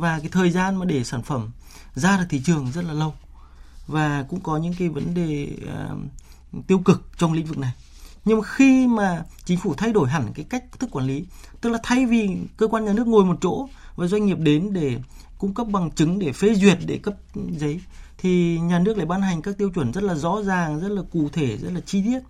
và 0.00 0.18
cái 0.18 0.28
thời 0.32 0.50
gian 0.50 0.76
mà 0.76 0.84
để 0.84 1.04
sản 1.04 1.22
phẩm 1.22 1.50
ra 1.94 2.16
được 2.16 2.24
thị 2.30 2.40
trường 2.44 2.72
rất 2.72 2.84
là 2.84 2.92
lâu. 2.92 3.14
Và 3.86 4.24
cũng 4.28 4.40
có 4.40 4.56
những 4.56 4.74
cái 4.78 4.88
vấn 4.88 5.14
đề 5.14 5.48
uh, 5.62 6.66
tiêu 6.66 6.78
cực 6.78 7.02
trong 7.18 7.32
lĩnh 7.32 7.46
vực 7.46 7.58
này. 7.58 7.72
Nhưng 8.24 8.38
mà 8.38 8.44
khi 8.46 8.86
mà 8.86 9.24
chính 9.44 9.58
phủ 9.58 9.74
thay 9.74 9.92
đổi 9.92 10.08
hẳn 10.08 10.32
cái 10.34 10.44
cách 10.48 10.64
thức 10.78 10.90
quản 10.92 11.06
lý 11.06 11.24
tức 11.60 11.70
là 11.70 11.78
thay 11.82 12.06
vì 12.06 12.36
cơ 12.56 12.68
quan 12.68 12.84
nhà 12.84 12.92
nước 12.92 13.06
ngồi 13.06 13.24
một 13.24 13.36
chỗ 13.40 13.68
và 13.96 14.06
doanh 14.06 14.26
nghiệp 14.26 14.38
đến 14.38 14.72
để 14.72 15.00
cung 15.38 15.54
cấp 15.54 15.66
bằng 15.70 15.90
chứng 15.90 16.18
để 16.18 16.32
phê 16.32 16.54
duyệt 16.54 16.78
để 16.86 16.98
cấp 16.98 17.14
giấy 17.58 17.80
thì 18.18 18.60
nhà 18.60 18.78
nước 18.78 18.96
lại 18.96 19.06
ban 19.06 19.22
hành 19.22 19.42
các 19.42 19.58
tiêu 19.58 19.70
chuẩn 19.70 19.92
rất 19.92 20.04
là 20.04 20.14
rõ 20.14 20.42
ràng 20.42 20.80
rất 20.80 20.88
là 20.88 21.02
cụ 21.12 21.28
thể 21.32 21.56
rất 21.56 21.72
là 21.72 21.80
chi 21.86 22.02
tiết. 22.04 22.20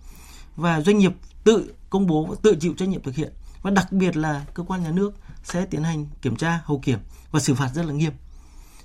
Và 0.55 0.81
doanh 0.81 0.97
nghiệp 0.97 1.13
tự 1.43 1.73
công 1.89 2.07
bố 2.07 2.25
và 2.25 2.35
tự 2.41 2.55
chịu 2.59 2.73
trách 2.77 2.89
nhiệm 2.89 3.01
thực 3.01 3.15
hiện 3.15 3.33
và 3.61 3.71
đặc 3.71 3.91
biệt 3.91 4.17
là 4.17 4.45
cơ 4.53 4.63
quan 4.63 4.83
nhà 4.83 4.91
nước 4.91 5.13
sẽ 5.43 5.65
tiến 5.65 5.83
hành 5.83 6.05
kiểm 6.21 6.35
tra, 6.35 6.61
hậu 6.65 6.79
kiểm 6.79 6.99
và 7.31 7.39
xử 7.39 7.55
phạt 7.55 7.69
rất 7.73 7.85
là 7.85 7.93
nghiêm. 7.93 8.13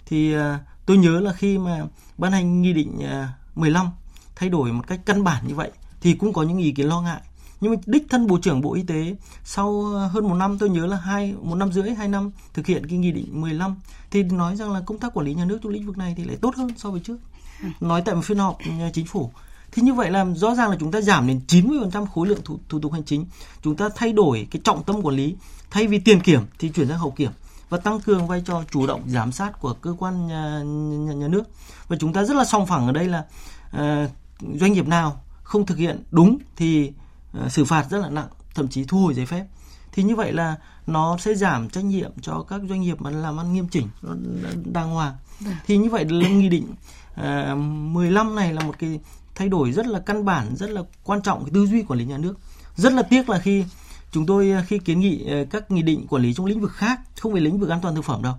Thì 0.06 0.34
à, 0.34 0.60
tôi 0.86 0.96
nhớ 0.96 1.20
là 1.20 1.32
khi 1.32 1.58
mà 1.58 1.84
ban 2.18 2.32
hành 2.32 2.62
nghị 2.62 2.72
định 2.72 3.00
à, 3.04 3.32
15 3.54 3.90
thay 4.36 4.48
đổi 4.48 4.72
một 4.72 4.86
cách 4.86 5.00
căn 5.06 5.24
bản 5.24 5.48
như 5.48 5.54
vậy 5.54 5.70
thì 6.00 6.14
cũng 6.14 6.32
có 6.32 6.42
những 6.42 6.58
ý 6.58 6.72
kiến 6.72 6.86
lo 6.86 7.00
ngại. 7.00 7.20
Nhưng 7.60 7.70
mà 7.70 7.76
đích 7.86 8.06
thân 8.10 8.26
bộ 8.26 8.38
trưởng 8.42 8.60
bộ 8.60 8.74
y 8.74 8.82
tế 8.82 9.16
sau 9.44 9.96
à, 9.96 10.08
hơn 10.08 10.28
một 10.28 10.34
năm, 10.34 10.58
tôi 10.58 10.68
nhớ 10.68 10.86
là 10.86 10.96
hai, 10.96 11.34
một 11.42 11.54
năm 11.54 11.72
rưỡi, 11.72 11.94
hai 11.94 12.08
năm 12.08 12.30
thực 12.54 12.66
hiện 12.66 12.86
cái 12.86 12.98
nghị 12.98 13.12
định 13.12 13.40
15 13.40 13.76
thì 14.10 14.22
nói 14.22 14.56
rằng 14.56 14.72
là 14.72 14.80
công 14.80 14.98
tác 14.98 15.14
quản 15.14 15.26
lý 15.26 15.34
nhà 15.34 15.44
nước 15.44 15.58
trong 15.62 15.72
lĩnh 15.72 15.86
vực 15.86 15.98
này 15.98 16.14
thì 16.16 16.24
lại 16.24 16.36
tốt 16.40 16.54
hơn 16.56 16.68
so 16.76 16.90
với 16.90 17.00
trước. 17.00 17.16
Nói 17.80 18.02
tại 18.04 18.14
một 18.14 18.20
phiên 18.24 18.38
họp 18.38 18.58
chính 18.92 19.06
phủ. 19.06 19.30
Thì 19.76 19.82
như 19.82 19.94
vậy 19.94 20.10
là 20.10 20.26
rõ 20.34 20.54
ràng 20.54 20.70
là 20.70 20.76
chúng 20.80 20.90
ta 20.90 21.00
giảm 21.00 21.26
đến 21.26 21.40
90% 21.48 22.06
khối 22.06 22.28
lượng 22.28 22.40
thủ, 22.44 22.58
thủ 22.68 22.80
tục 22.80 22.92
hành 22.92 23.04
chính. 23.04 23.26
Chúng 23.62 23.76
ta 23.76 23.88
thay 23.96 24.12
đổi 24.12 24.48
cái 24.50 24.60
trọng 24.64 24.82
tâm 24.82 25.02
quản 25.02 25.16
lý, 25.16 25.36
thay 25.70 25.86
vì 25.86 25.98
tiền 25.98 26.20
kiểm 26.20 26.40
thì 26.58 26.68
chuyển 26.68 26.88
sang 26.88 26.98
hậu 26.98 27.10
kiểm 27.10 27.30
và 27.68 27.78
tăng 27.78 28.00
cường 28.00 28.26
vai 28.26 28.42
trò 28.46 28.64
chủ 28.70 28.86
động 28.86 29.02
giám 29.06 29.32
sát 29.32 29.60
của 29.60 29.72
cơ 29.72 29.94
quan 29.98 30.26
nhà, 30.26 30.62
nhà, 30.64 31.12
nhà 31.12 31.28
nước. 31.28 31.42
Và 31.88 31.96
chúng 32.00 32.12
ta 32.12 32.24
rất 32.24 32.36
là 32.36 32.44
song 32.44 32.66
phẳng 32.66 32.86
ở 32.86 32.92
đây 32.92 33.08
là 33.08 33.24
uh, 33.76 34.10
doanh 34.60 34.72
nghiệp 34.72 34.86
nào 34.86 35.20
không 35.42 35.66
thực 35.66 35.78
hiện 35.78 36.02
đúng 36.10 36.38
thì 36.56 36.92
uh, 37.44 37.52
xử 37.52 37.64
phạt 37.64 37.86
rất 37.90 37.98
là 37.98 38.08
nặng, 38.08 38.28
thậm 38.54 38.68
chí 38.68 38.84
thu 38.84 38.98
hồi 38.98 39.14
giấy 39.14 39.26
phép. 39.26 39.46
Thì 39.92 40.02
như 40.02 40.16
vậy 40.16 40.32
là 40.32 40.56
nó 40.86 41.18
sẽ 41.18 41.34
giảm 41.34 41.70
trách 41.70 41.84
nhiệm 41.84 42.10
cho 42.22 42.44
các 42.48 42.60
doanh 42.68 42.80
nghiệp 42.80 43.00
mà 43.00 43.10
làm 43.10 43.40
ăn 43.40 43.52
nghiêm 43.52 43.68
chỉnh, 43.68 43.88
nó 44.02 44.14
đàng 44.64 44.90
hoàng. 44.90 45.14
Vâng. 45.40 45.54
Thì 45.66 45.76
như 45.76 45.90
vậy 45.90 46.04
là 46.04 46.28
nghị 46.28 46.48
định 46.48 46.66
uh, 47.20 47.58
15 47.58 48.34
này 48.34 48.52
là 48.52 48.64
một 48.64 48.74
cái 48.78 49.00
thay 49.36 49.48
đổi 49.48 49.72
rất 49.72 49.86
là 49.86 49.98
căn 49.98 50.24
bản, 50.24 50.56
rất 50.56 50.70
là 50.70 50.82
quan 51.04 51.22
trọng 51.22 51.44
cái 51.44 51.50
tư 51.54 51.66
duy 51.66 51.82
quản 51.82 51.98
lý 51.98 52.04
nhà 52.04 52.18
nước. 52.18 52.34
Rất 52.76 52.92
là 52.92 53.02
tiếc 53.02 53.28
là 53.28 53.38
khi 53.38 53.64
chúng 54.12 54.26
tôi 54.26 54.50
à, 54.50 54.64
khi 54.66 54.78
kiến 54.78 55.00
nghị 55.00 55.30
à, 55.30 55.44
các 55.50 55.70
nghị 55.70 55.82
định 55.82 56.06
quản 56.06 56.22
lý 56.22 56.34
trong 56.34 56.46
lĩnh 56.46 56.60
vực 56.60 56.72
khác 56.72 57.00
không 57.20 57.32
phải 57.32 57.40
lĩnh 57.40 57.58
vực 57.58 57.68
an 57.68 57.80
toàn 57.82 57.94
thực 57.94 58.04
phẩm 58.04 58.22
đâu 58.22 58.34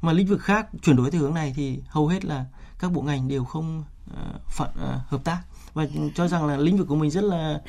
mà 0.00 0.12
lĩnh 0.12 0.26
vực 0.26 0.40
khác 0.42 0.66
chuyển 0.82 0.96
đổi 0.96 1.10
theo 1.10 1.20
hướng 1.20 1.34
này 1.34 1.52
thì 1.56 1.78
hầu 1.86 2.08
hết 2.08 2.24
là 2.24 2.44
các 2.78 2.92
bộ 2.92 3.02
ngành 3.02 3.28
đều 3.28 3.44
không 3.44 3.84
uh, 4.10 4.16
phận 4.48 4.68
uh, 4.70 5.00
hợp 5.08 5.24
tác 5.24 5.42
và 5.74 5.86
cho 6.14 6.28
rằng 6.28 6.46
là 6.46 6.56
lĩnh 6.56 6.76
vực 6.76 6.88
của 6.88 6.96
mình 6.96 7.10
rất 7.10 7.24
là 7.24 7.60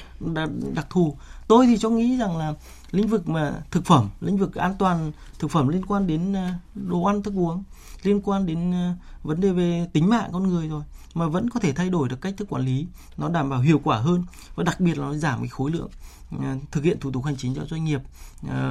đặc 0.73 0.87
thù. 0.89 1.17
Tôi 1.47 1.65
thì 1.65 1.77
cho 1.77 1.89
nghĩ 1.89 2.17
rằng 2.17 2.37
là 2.37 2.53
lĩnh 2.91 3.07
vực 3.07 3.29
mà 3.29 3.53
thực 3.71 3.85
phẩm, 3.85 4.09
lĩnh 4.21 4.37
vực 4.37 4.55
an 4.55 4.75
toàn 4.79 5.11
thực 5.39 5.51
phẩm 5.51 5.67
liên 5.67 5.85
quan 5.85 6.07
đến 6.07 6.33
ờ, 6.33 6.49
đồ 6.75 7.03
ăn, 7.03 7.23
thức 7.23 7.33
uống, 7.35 7.63
liên 8.03 8.21
quan 8.21 8.45
đến 8.45 8.71
ờ, 8.71 8.93
vấn 9.23 9.41
đề 9.41 9.51
về 9.51 9.87
tính 9.93 10.09
mạng 10.09 10.29
con 10.33 10.47
người 10.47 10.67
rồi, 10.67 10.83
mà 11.13 11.27
vẫn 11.27 11.49
có 11.49 11.59
thể 11.59 11.73
thay 11.73 11.89
đổi 11.89 12.09
được 12.09 12.21
cách 12.21 12.33
thức 12.37 12.49
quản 12.49 12.65
lý. 12.65 12.87
Nó 13.17 13.29
đảm 13.29 13.49
bảo 13.49 13.59
hiệu 13.59 13.81
quả 13.83 13.97
hơn 13.97 14.23
và 14.55 14.63
đặc 14.63 14.79
biệt 14.79 14.97
là 14.97 15.05
nó 15.05 15.13
giảm 15.13 15.39
cái 15.39 15.49
khối 15.49 15.71
lượng 15.71 15.89
ờ, 16.39 16.57
thực 16.71 16.83
hiện 16.83 16.99
thủ 16.99 17.11
tục 17.11 17.25
hành 17.25 17.35
chính 17.37 17.55
cho 17.55 17.65
doanh 17.65 17.85
nghiệp 17.85 18.01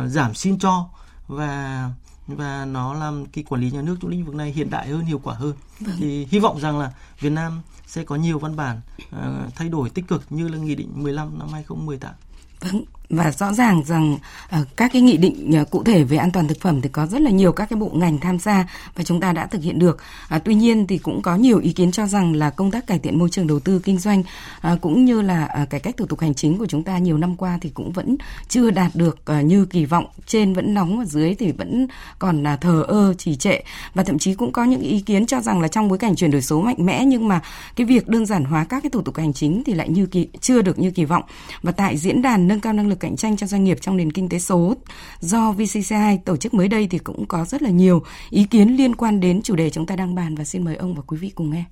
giảm 0.07 0.35
xin 0.35 0.59
cho 0.59 0.89
và 1.29 1.91
và 2.27 2.65
nó 2.65 2.95
làm 2.95 3.27
cái 3.27 3.45
quản 3.45 3.61
lý 3.61 3.71
nhà 3.71 3.83
nước 3.83 3.97
trong 4.01 4.11
lĩnh 4.11 4.25
vực 4.25 4.35
này 4.35 4.53
hiện 4.53 4.71
đại 4.71 4.89
hơn 4.89 5.05
hiệu 5.05 5.21
quả 5.23 5.35
hơn. 5.35 5.53
Vâng. 5.81 5.97
thì 5.99 6.27
hy 6.31 6.39
vọng 6.39 6.61
rằng 6.61 6.79
là 6.79 6.93
Việt 7.21 7.31
Nam 7.31 7.61
sẽ 7.87 8.05
có 8.05 8.17
nhiều 8.17 8.39
văn 8.39 8.57
bản 8.57 8.81
uh, 9.17 9.55
thay 9.55 9.69
đổi 9.69 9.91
tích 9.91 10.09
cực 10.09 10.23
như 10.31 10.49
là 10.49 10.59
nghị 10.59 10.75
định 10.75 10.91
15 10.95 11.39
năm 11.39 11.49
2018 11.49 12.15
Vâng, 12.61 12.85
và 13.17 13.33
rõ 13.33 13.53
ràng 13.53 13.83
rằng 13.87 14.19
uh, 14.61 14.67
các 14.77 14.91
cái 14.93 15.03
nghị 15.03 15.17
định 15.17 15.51
uh, 15.63 15.71
cụ 15.71 15.85
thể 15.85 16.05
về 16.05 16.17
an 16.17 16.31
toàn 16.31 16.49
thực 16.49 16.61
phẩm 16.61 16.81
thì 16.81 16.89
có 16.89 17.07
rất 17.07 17.21
là 17.21 17.31
nhiều 17.31 17.53
các 17.53 17.71
cái 17.71 17.77
bộ 17.77 17.91
ngành 17.95 18.19
tham 18.19 18.39
gia 18.39 18.67
và 18.95 19.05
chúng 19.05 19.21
ta 19.21 19.33
đã 19.33 19.47
thực 19.47 19.63
hiện 19.63 19.79
được. 19.79 19.99
Uh, 20.37 20.43
tuy 20.45 20.55
nhiên 20.55 20.87
thì 20.87 20.99
cũng 20.99 21.23
có 21.23 21.37
nhiều 21.37 21.59
ý 21.59 21.73
kiến 21.73 21.93
cho 21.93 22.07
rằng 22.07 22.35
là 22.35 22.51
công 22.51 22.71
tác 22.71 22.87
cải 22.87 22.99
thiện 22.99 23.19
môi 23.19 23.31
trường 23.31 23.47
đầu 23.47 23.61
tư 23.61 23.79
kinh 23.79 23.99
doanh 23.99 24.21
uh, 24.21 24.81
cũng 24.81 25.05
như 25.05 25.21
là 25.23 25.49
uh, 25.63 25.71
cải 25.71 25.81
cách 25.81 25.97
thủ 25.97 26.07
tục 26.07 26.21
hành 26.21 26.35
chính 26.35 26.59
của 26.59 26.67
chúng 26.67 26.83
ta 26.83 26.99
nhiều 26.99 27.19
năm 27.19 27.37
qua 27.37 27.59
thì 27.61 27.71
cũng 27.75 27.93
vẫn 27.93 28.17
chưa 28.49 28.71
đạt 28.71 28.91
được 28.95 29.19
uh, 29.39 29.45
như 29.45 29.65
kỳ 29.65 29.85
vọng. 29.85 30.07
Trên 30.27 30.53
vẫn 30.53 30.75
nóng 30.75 30.99
và 30.99 31.05
dưới 31.05 31.35
thì 31.35 31.53
vẫn 31.53 31.87
còn 32.19 32.43
là 32.43 32.55
uh, 32.55 32.61
thờ 32.61 32.85
ơ 32.89 33.15
trì 33.19 33.37
trệ 33.37 33.61
và 33.95 34.03
thậm 34.03 34.19
chí 34.19 34.35
cũng 34.35 34.53
có 34.53 34.65
những 34.65 34.81
ý 34.81 35.01
kiến 35.01 35.27
cho 35.27 35.41
rằng 35.41 35.61
là 35.61 35.69
trong 35.69 35.89
bối 35.89 35.99
cảnh 35.99 36.17
chuyển 36.17 36.31
đổi 36.31 36.43
số 36.43 36.61
mạnh 36.61 36.77
mẽ 36.79 37.05
nhưng 37.05 37.29
mà 37.29 37.41
cái 37.77 37.87
việc 37.87 38.09
đơn 38.09 38.27
giản 38.27 38.45
hóa 38.45 38.65
các 38.65 38.83
cái 38.83 38.91
thủ 38.91 39.03
tục 39.03 39.17
hành 39.17 39.33
chính 39.33 39.63
thì 39.65 39.75
lại 39.75 39.89
như 39.89 40.07
kỳ 40.07 40.29
chưa 40.41 40.63
được 40.63 40.79
như 40.79 40.91
kỳ 40.91 41.05
vọng. 41.05 41.23
Và 41.63 41.73
tại 41.73 41.97
diễn 41.97 42.23
đàn 42.23 42.49
nâng 42.49 42.61
cao 42.61 42.73
năng 42.73 42.89
lực 42.89 43.04
cạnh 43.05 43.17
tranh 43.17 43.37
cho 43.37 43.47
doanh 43.47 43.65
nghiệp 43.65 43.79
trong 43.81 43.97
nền 43.97 44.13
kinh 44.13 44.29
tế 44.29 44.39
số 44.39 44.75
do 45.21 45.53
VCCI 45.53 46.19
tổ 46.25 46.37
chức 46.37 46.55
mới 46.55 46.69
đây 46.69 46.87
thì 46.91 46.99
cũng 46.99 47.27
có 47.27 47.45
rất 47.45 47.63
là 47.63 47.71
nhiều 47.71 48.03
ý 48.31 48.45
kiến 48.45 48.77
liên 48.77 48.97
quan 48.97 49.21
đến 49.21 49.43
chủ 49.43 49.57
đề 49.57 49.71
chúng 49.71 49.87
ta 49.87 49.97
đang 49.97 50.15
bàn 50.15 50.35
và 50.35 50.45
xin 50.45 50.65
mời 50.65 50.77
ông 50.77 50.95
và 50.95 51.03
quý 51.07 51.19
vị 51.19 51.33
cùng 51.35 51.51
nghe. 51.51 51.65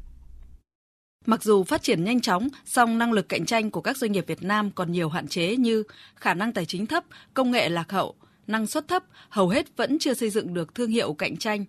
Mặc 1.27 1.43
dù 1.43 1.65
phát 1.65 1.83
triển 1.83 2.05
nhanh 2.05 2.21
chóng, 2.21 2.49
song 2.65 2.99
năng 2.99 3.13
lực 3.13 3.29
cạnh 3.29 3.47
tranh 3.47 3.71
của 3.71 3.81
các 3.81 3.97
doanh 3.97 4.13
nghiệp 4.13 4.25
Việt 4.27 4.43
Nam 4.43 4.71
còn 4.71 4.93
nhiều 4.93 5.09
hạn 5.09 5.29
chế 5.29 5.57
như 5.57 5.83
khả 6.17 6.35
năng 6.35 6.53
tài 6.53 6.67
chính 6.67 6.87
thấp, 6.87 7.05
công 7.35 7.51
nghệ 7.51 7.69
lạc 7.69 7.93
hậu, 7.93 8.15
năng 8.47 8.67
suất 8.67 8.89
thấp, 8.89 9.03
hầu 9.29 9.49
hết 9.49 9.77
vẫn 9.77 9.99
chưa 9.99 10.15
xây 10.15 10.31
dựng 10.31 10.55
được 10.55 10.75
thương 10.75 10.91
hiệu 10.91 11.15
cạnh 11.15 11.37
tranh. 11.37 11.65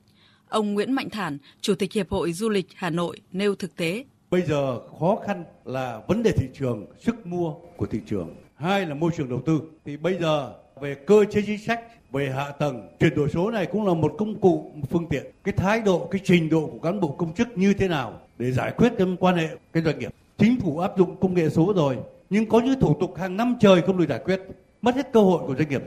Ông 0.49 0.73
Nguyễn 0.73 0.93
Mạnh 0.93 1.09
Thản, 1.09 1.37
Chủ 1.61 1.75
tịch 1.75 1.93
Hiệp 1.93 2.09
hội 2.09 2.33
Du 2.33 2.49
lịch 2.49 2.67
Hà 2.75 2.89
Nội 2.89 3.21
nêu 3.31 3.55
thực 3.55 3.75
tế. 3.75 4.05
Bây 4.31 4.41
giờ 4.41 4.79
khó 4.99 5.17
khăn 5.27 5.43
là 5.65 6.01
vấn 6.07 6.23
đề 6.23 6.31
thị 6.31 6.45
trường, 6.59 6.85
sức 7.05 7.27
mua 7.27 7.53
của 7.77 7.85
thị 7.85 7.99
trường 8.09 8.35
hai 8.63 8.85
là 8.85 8.95
môi 8.95 9.11
trường 9.17 9.29
đầu 9.29 9.41
tư. 9.45 9.61
Thì 9.85 9.97
bây 9.97 10.17
giờ 10.21 10.53
về 10.81 10.95
cơ 10.95 11.25
chế 11.31 11.41
chính 11.45 11.57
sách 11.57 11.81
về 12.11 12.31
hạ 12.35 12.51
tầng 12.59 12.87
chuyển 12.99 13.15
đổi 13.15 13.29
số 13.33 13.51
này 13.51 13.65
cũng 13.65 13.87
là 13.87 13.93
một 13.93 14.15
công 14.17 14.41
cụ 14.41 14.71
một 14.75 14.87
phương 14.91 15.07
tiện. 15.09 15.23
Cái 15.43 15.53
thái 15.57 15.81
độ 15.81 16.07
cái 16.11 16.21
trình 16.23 16.49
độ 16.49 16.69
của 16.71 16.79
cán 16.79 16.99
bộ 16.99 17.07
công 17.07 17.33
chức 17.33 17.47
như 17.57 17.73
thế 17.73 17.87
nào 17.87 18.19
để 18.37 18.51
giải 18.51 18.73
quyết 18.77 18.93
cái 18.97 19.07
quan 19.19 19.35
hệ 19.35 19.47
cái 19.73 19.83
doanh 19.83 19.99
nghiệp? 19.99 20.11
Chính 20.37 20.59
phủ 20.61 20.79
áp 20.79 20.91
dụng 20.97 21.15
công 21.15 21.33
nghệ 21.33 21.49
số 21.49 21.73
rồi 21.75 21.97
nhưng 22.29 22.49
có 22.49 22.59
những 22.59 22.79
thủ 22.79 22.97
tục 22.99 23.17
hàng 23.17 23.37
năm 23.37 23.55
trời 23.59 23.81
không 23.81 23.97
được 23.97 24.05
giải 24.09 24.19
quyết. 24.25 24.41
Mất 24.81 24.95
hết 24.95 25.09
cơ 25.13 25.21
hội 25.21 25.43
của 25.47 25.55
doanh 25.55 25.69
nghiệp. 25.69 25.81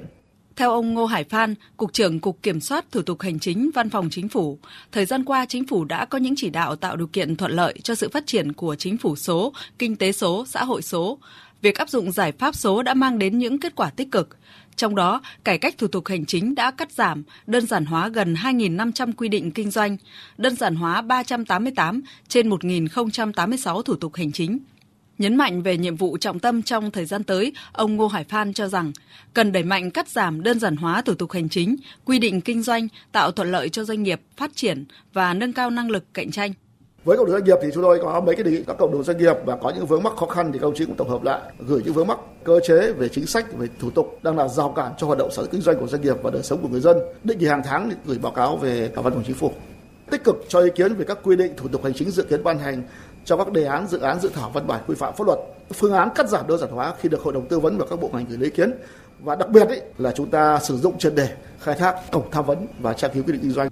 Theo 0.57 0.71
ông 0.71 0.95
Ngô 0.95 1.07
Hải 1.07 1.25
Phan, 1.25 1.55
Cục 1.77 1.93
trưởng 1.93 2.21
Cục 2.21 2.43
Kiểm 2.43 2.61
soát 2.61 2.85
Thủ 2.93 3.03
tục 3.03 3.21
Hành 3.21 3.39
chính 3.39 3.71
Văn 3.75 3.91
phòng 3.91 4.09
Chính 4.11 4.29
phủ, 4.29 4.59
thời 4.93 5.05
gian 5.05 5.25
qua 5.25 5.47
Chính 5.49 5.67
phủ 5.67 5.85
đã 5.85 6.05
có 6.05 6.19
những 6.19 6.35
chỉ 6.37 6.51
đạo 6.51 6.77
tạo 6.77 6.97
điều 6.97 7.07
kiện 7.07 7.37
thuận 7.37 7.53
lợi 7.53 7.75
cho 7.83 7.95
sự 7.95 8.09
phát 8.09 8.27
triển 8.27 8.53
của 8.53 8.75
chính 8.75 8.99
phủ 8.99 9.17
số, 9.17 9.53
kinh 9.79 9.97
tế 9.97 10.13
số, 10.13 10.45
xã 10.47 10.65
hội 10.65 10.83
số 10.83 11.19
việc 11.67 11.79
áp 11.79 11.89
dụng 11.89 12.13
giải 12.13 12.33
pháp 12.33 12.55
số 12.55 12.83
đã 12.83 12.95
mang 12.95 13.19
đến 13.19 13.39
những 13.39 13.59
kết 13.59 13.73
quả 13.77 13.91
tích 13.91 14.11
cực. 14.11 14.37
Trong 14.77 14.95
đó, 14.95 15.21
cải 15.45 15.59
cách 15.59 15.79
thủ 15.79 15.87
tục 15.87 16.07
hành 16.07 16.27
chính 16.27 16.55
đã 16.55 16.71
cắt 16.71 16.93
giảm, 16.93 17.23
đơn 17.47 17.67
giản 17.67 17.85
hóa 17.85 18.09
gần 18.09 18.35
2.500 18.35 19.13
quy 19.17 19.29
định 19.29 19.51
kinh 19.51 19.71
doanh, 19.71 19.97
đơn 20.39 20.57
giản 20.57 20.75
hóa 20.77 21.03
388 21.03 22.03
trên 22.29 22.51
1.086 22.51 23.83
thủ 23.83 23.95
tục 23.97 24.15
hành 24.15 24.33
chính. 24.33 24.59
Nhấn 25.19 25.37
mạnh 25.37 25.63
về 25.63 25.77
nhiệm 25.77 25.97
vụ 25.97 26.17
trọng 26.17 26.39
tâm 26.39 26.63
trong 26.63 26.91
thời 26.91 27.05
gian 27.05 27.25
tới, 27.25 27.53
ông 27.73 27.97
Ngô 27.97 28.09
Hải 28.09 28.25
Phan 28.25 28.53
cho 28.53 28.69
rằng 28.69 28.93
cần 29.35 29.53
đẩy 29.53 29.63
mạnh 29.63 29.91
cắt 29.91 30.09
giảm 30.09 30.43
đơn 30.43 30.59
giản 30.59 30.77
hóa 30.77 31.03
thủ 31.03 31.15
tục 31.15 31.33
hành 31.33 31.49
chính, 31.49 31.77
quy 32.05 32.19
định 32.19 32.41
kinh 32.41 32.63
doanh, 32.63 32.89
tạo 33.13 33.31
thuận 33.31 33.53
lợi 33.53 33.69
cho 33.69 33.85
doanh 33.85 34.03
nghiệp 34.03 34.21
phát 34.37 34.51
triển 34.55 34.85
và 35.13 35.35
nâng 35.35 35.53
cao 35.53 35.71
năng 35.71 35.91
lực 35.91 36.05
cạnh 36.15 36.31
tranh 36.31 36.53
với 37.07 37.17
cộng 37.17 37.27
đồng 37.27 37.33
doanh 37.33 37.45
nghiệp 37.45 37.59
thì 37.63 37.69
chúng 37.75 37.83
tôi 37.83 37.99
có 38.03 38.21
mấy 38.21 38.37
cái 38.37 38.45
đề 38.45 38.51
nghị 38.51 38.63
các 38.67 38.77
cộng 38.79 38.93
đồng 38.93 39.03
doanh 39.03 39.19
nghiệp 39.19 39.37
và 39.45 39.57
có 39.57 39.73
những 39.77 39.87
vướng 39.87 40.03
mắc 40.03 40.17
khó 40.17 40.27
khăn 40.27 40.53
thì 40.53 40.59
công 40.59 40.75
chí 40.75 40.85
cũng 40.85 40.97
tổng 40.97 41.09
hợp 41.09 41.23
lại 41.23 41.41
gửi 41.59 41.83
những 41.85 41.95
vướng 41.95 42.07
mắc 42.07 42.19
cơ 42.45 42.61
chế 42.61 42.93
về 42.93 43.09
chính 43.09 43.27
sách 43.27 43.53
về 43.53 43.67
thủ 43.81 43.91
tục 43.91 44.19
đang 44.23 44.39
là 44.39 44.49
rào 44.49 44.73
cản 44.77 44.93
cho 44.99 45.07
hoạt 45.07 45.19
động 45.19 45.31
sản 45.31 45.45
xuất 45.45 45.51
kinh 45.53 45.61
doanh 45.61 45.79
của 45.79 45.87
doanh 45.87 46.03
nghiệp 46.03 46.17
và 46.23 46.31
đời 46.31 46.43
sống 46.43 46.63
của 46.63 46.69
người 46.69 46.81
dân. 46.81 46.97
Định 47.25 47.39
kỳ 47.39 47.47
hàng 47.47 47.63
tháng 47.65 47.91
thì 47.91 47.97
gửi 48.07 48.19
báo 48.19 48.33
cáo 48.33 48.57
về 48.57 48.91
cả 48.95 49.03
văn 49.03 49.13
phòng 49.13 49.23
chính 49.27 49.37
phủ. 49.37 49.51
Tích 50.11 50.25
cực 50.25 50.37
cho 50.49 50.61
ý 50.61 50.71
kiến 50.75 50.95
về 50.95 51.05
các 51.05 51.19
quy 51.23 51.37
định 51.37 51.53
thủ 51.57 51.69
tục 51.69 51.85
hành 51.85 51.95
chính 51.95 52.11
dự 52.11 52.23
kiến 52.23 52.45
ban 52.45 52.59
hành 52.59 52.83
cho 53.25 53.37
các 53.37 53.53
đề 53.53 53.65
án 53.65 53.87
dự 53.87 54.01
án 54.01 54.21
dự 54.21 54.31
thảo 54.35 54.51
văn 54.55 54.67
bản 54.67 54.81
quy 54.87 54.95
phạm 54.95 55.15
pháp 55.17 55.27
luật. 55.27 55.39
Phương 55.75 55.93
án 55.93 56.09
cắt 56.15 56.29
giảm 56.29 56.47
đơn 56.47 56.59
giản 56.59 56.71
hóa 56.71 56.95
khi 57.01 57.09
được 57.09 57.23
hội 57.23 57.33
đồng 57.35 57.49
tư 57.49 57.61
vấn 57.61 57.79
và 57.79 57.87
các 57.91 58.01
bộ 58.01 58.11
ngành 58.13 58.27
gửi 58.29 58.39
ý 58.43 58.51
kiến. 58.51 58.75
Và 59.21 59.37
đặc 59.37 59.49
biệt 59.49 59.69
ấy, 59.69 59.81
là 59.99 60.13
chúng 60.13 60.31
ta 60.31 60.59
sử 60.59 60.77
dụng 60.77 60.99
triệt 60.99 61.13
để 61.17 61.29
khai 61.61 61.75
thác 61.75 61.97
cổng 62.13 62.31
tham 62.31 62.45
vấn 62.45 62.67
và 62.81 62.93
tra 62.93 63.09
cứu 63.09 63.23
quy 63.27 63.33
định 63.33 63.43
kinh 63.43 63.53
doanh. 63.53 63.69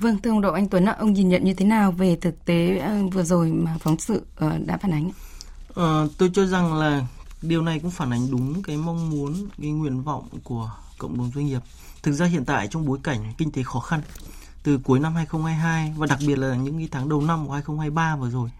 Vâng, 0.00 0.18
thưa 0.22 0.30
ông 0.30 0.40
Đỗ 0.40 0.52
Anh 0.52 0.68
Tuấn, 0.68 0.84
ông 0.84 1.12
nhìn 1.12 1.28
nhận 1.28 1.44
như 1.44 1.54
thế 1.54 1.64
nào 1.64 1.92
về 1.92 2.16
thực 2.16 2.44
tế 2.44 2.78
ờ, 2.78 3.06
vừa 3.12 3.22
rồi 3.22 3.50
mà 3.50 3.76
phóng 3.80 3.98
sự 3.98 4.22
ờ, 4.36 4.58
đã 4.66 4.76
phản 4.76 4.92
ánh? 4.92 5.10
Ờ, 5.74 6.08
tôi 6.18 6.30
cho 6.34 6.46
rằng 6.46 6.74
là 6.74 7.06
điều 7.42 7.62
này 7.62 7.78
cũng 7.78 7.90
phản 7.90 8.10
ánh 8.12 8.30
đúng 8.30 8.62
cái 8.62 8.76
mong 8.76 9.10
muốn, 9.10 9.48
cái 9.62 9.70
nguyện 9.70 10.02
vọng 10.02 10.28
của 10.44 10.70
cộng 10.98 11.18
đồng 11.18 11.30
doanh 11.34 11.46
nghiệp. 11.46 11.60
Thực 12.02 12.12
ra 12.12 12.26
hiện 12.26 12.44
tại 12.44 12.68
trong 12.70 12.86
bối 12.86 12.98
cảnh 13.02 13.32
kinh 13.38 13.50
tế 13.50 13.62
khó 13.62 13.80
khăn, 13.80 14.02
từ 14.62 14.78
cuối 14.78 15.00
năm 15.00 15.14
2022 15.14 15.94
và 15.96 16.06
đặc 16.06 16.18
biệt 16.26 16.38
là 16.38 16.54
những 16.54 16.78
cái 16.78 16.88
tháng 16.90 17.08
đầu 17.08 17.22
năm 17.22 17.46
của 17.46 17.52
2023 17.52 18.16
vừa 18.16 18.30
rồi, 18.30 18.50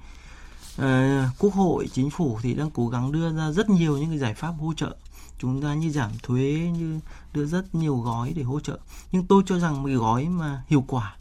uh, 0.77 1.39
Quốc 1.39 1.55
hội, 1.55 1.89
Chính 1.93 2.11
phủ 2.11 2.39
thì 2.43 2.55
đang 2.55 2.71
cố 2.71 2.89
gắng 2.89 3.13
đưa 3.13 3.33
ra 3.33 3.51
rất 3.51 3.71
nhiều 3.71 3.99
những 3.99 4.09
cái 4.09 4.19
giải 4.19 4.35
pháp 4.35 4.55
hỗ 4.61 4.75
trợ 4.77 4.97
chúng 5.39 5.63
ta 5.63 5.75
như 5.75 5.91
giảm 5.91 6.11
thuế 6.23 6.71
như 6.79 7.01
đưa 7.33 7.47
rất 7.47 7.75
nhiều 7.75 7.97
gói 7.97 8.33
để 8.37 8.43
hỗ 8.43 8.61
trợ 8.61 8.79
nhưng 9.13 9.27
tôi 9.27 9.43
cho 9.47 9.59
rằng 9.59 9.83
một 9.83 9.89
gói 9.89 10.29
mà 10.29 10.63
hiệu 10.69 10.85
quả 10.89 11.17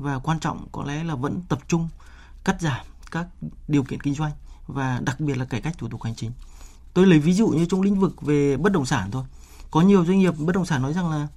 và 0.00 0.18
quan 0.18 0.40
trọng 0.40 0.66
có 0.72 0.84
lẽ 0.84 1.04
là 1.04 1.14
vẫn 1.14 1.42
tập 1.48 1.58
trung 1.68 1.88
cắt 2.44 2.60
giảm 2.60 2.86
các 3.10 3.26
điều 3.68 3.82
kiện 3.82 4.00
kinh 4.00 4.14
doanh 4.14 4.32
và 4.66 5.00
đặc 5.04 5.20
biệt 5.20 5.38
là 5.38 5.44
cải 5.44 5.60
cách 5.60 5.78
thủ 5.78 5.88
tục 5.88 6.02
hành 6.02 6.14
chính. 6.14 6.32
Tôi 6.94 7.06
lấy 7.06 7.18
ví 7.18 7.32
dụ 7.32 7.48
như 7.48 7.66
trong 7.66 7.82
lĩnh 7.82 8.00
vực 8.00 8.22
về 8.22 8.56
bất 8.56 8.72
động 8.72 8.86
sản 8.86 9.10
thôi. 9.10 9.24
Có 9.70 9.80
nhiều 9.80 10.04
doanh 10.04 10.18
nghiệp 10.18 10.34
bất 10.38 10.54
động 10.54 10.66
sản 10.66 10.82
nói 10.82 10.92
rằng 10.92 11.10
là 11.10 11.28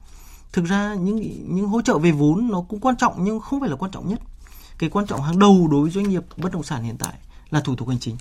thực 0.54 0.65
ra 0.65 0.93
những 0.93 1.15
những 1.56 1.67
hỗ 1.67 1.82
trợ 1.82 1.97
về 1.97 2.12
vốn 2.12 2.47
nó 2.47 2.62
cũng 2.62 2.80
quan 2.80 2.95
trọng 2.97 3.23
nhưng 3.23 3.39
không 3.39 3.60
phải 3.60 3.69
là 3.69 3.76
quan 3.76 3.91
trọng 3.91 4.08
nhất. 4.08 4.19
Cái 4.78 4.89
quan 4.89 5.08
trọng 5.08 5.21
hàng 5.21 5.39
đầu 5.39 5.67
đối 5.71 5.82
với 5.82 5.91
doanh 5.91 6.10
nghiệp 6.10 6.23
bất 6.38 6.52
động 6.52 6.63
sản 6.63 6.84
hiện 6.84 6.97
tại 6.97 7.13
là 7.49 7.62
thủ 7.62 7.76
tục 7.76 7.89
hành 7.89 7.99
chính. 7.99 8.17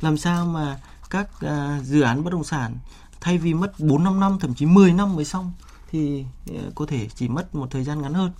Làm 0.00 0.18
sao 0.18 0.46
mà 0.46 0.80
các 1.10 1.28
uh, 1.44 1.84
dự 1.84 2.00
án 2.00 2.24
bất 2.24 2.32
động 2.32 2.44
sản 2.44 2.76
thay 3.20 3.38
vì 3.38 3.54
mất 3.54 3.80
4 3.80 4.04
5 4.04 4.20
năm 4.20 4.38
thậm 4.40 4.54
chí 4.54 4.66
10 4.66 4.92
năm 4.92 5.16
mới 5.16 5.24
xong 5.24 5.52
thì 5.90 6.24
uh, 6.50 6.74
có 6.74 6.86
thể 6.86 7.08
chỉ 7.14 7.28
mất 7.28 7.54
một 7.54 7.70
thời 7.70 7.84
gian 7.84 8.02
ngắn 8.02 8.14
hơn 8.14 8.32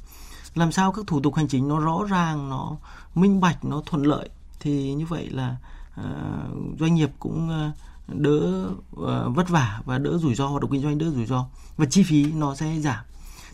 làm 0.54 0.72
sao 0.72 0.92
các 0.92 1.06
thủ 1.06 1.20
tục 1.20 1.34
hành 1.34 1.48
chính 1.48 1.68
nó 1.68 1.80
rõ 1.80 2.04
ràng 2.10 2.48
nó 2.48 2.76
minh 3.14 3.40
bạch 3.40 3.64
nó 3.64 3.82
thuận 3.86 4.02
lợi? 4.02 4.28
Thì 4.60 4.94
như 4.94 5.06
vậy 5.06 5.30
là 5.30 5.56
uh, 6.00 6.78
doanh 6.78 6.94
nghiệp 6.94 7.10
cũng 7.18 7.50
uh, 7.68 7.74
đỡ 8.08 8.68
uh, 8.92 9.36
vất 9.36 9.48
vả 9.48 9.80
và 9.84 9.98
đỡ 9.98 10.18
rủi 10.18 10.34
ro 10.34 10.46
hoạt 10.46 10.62
động 10.62 10.70
kinh 10.70 10.82
doanh 10.82 10.98
đỡ 10.98 11.10
rủi 11.10 11.26
ro 11.26 11.46
và 11.76 11.86
chi 11.86 12.02
phí 12.02 12.32
nó 12.32 12.54
sẽ 12.54 12.80
giảm. 12.80 13.04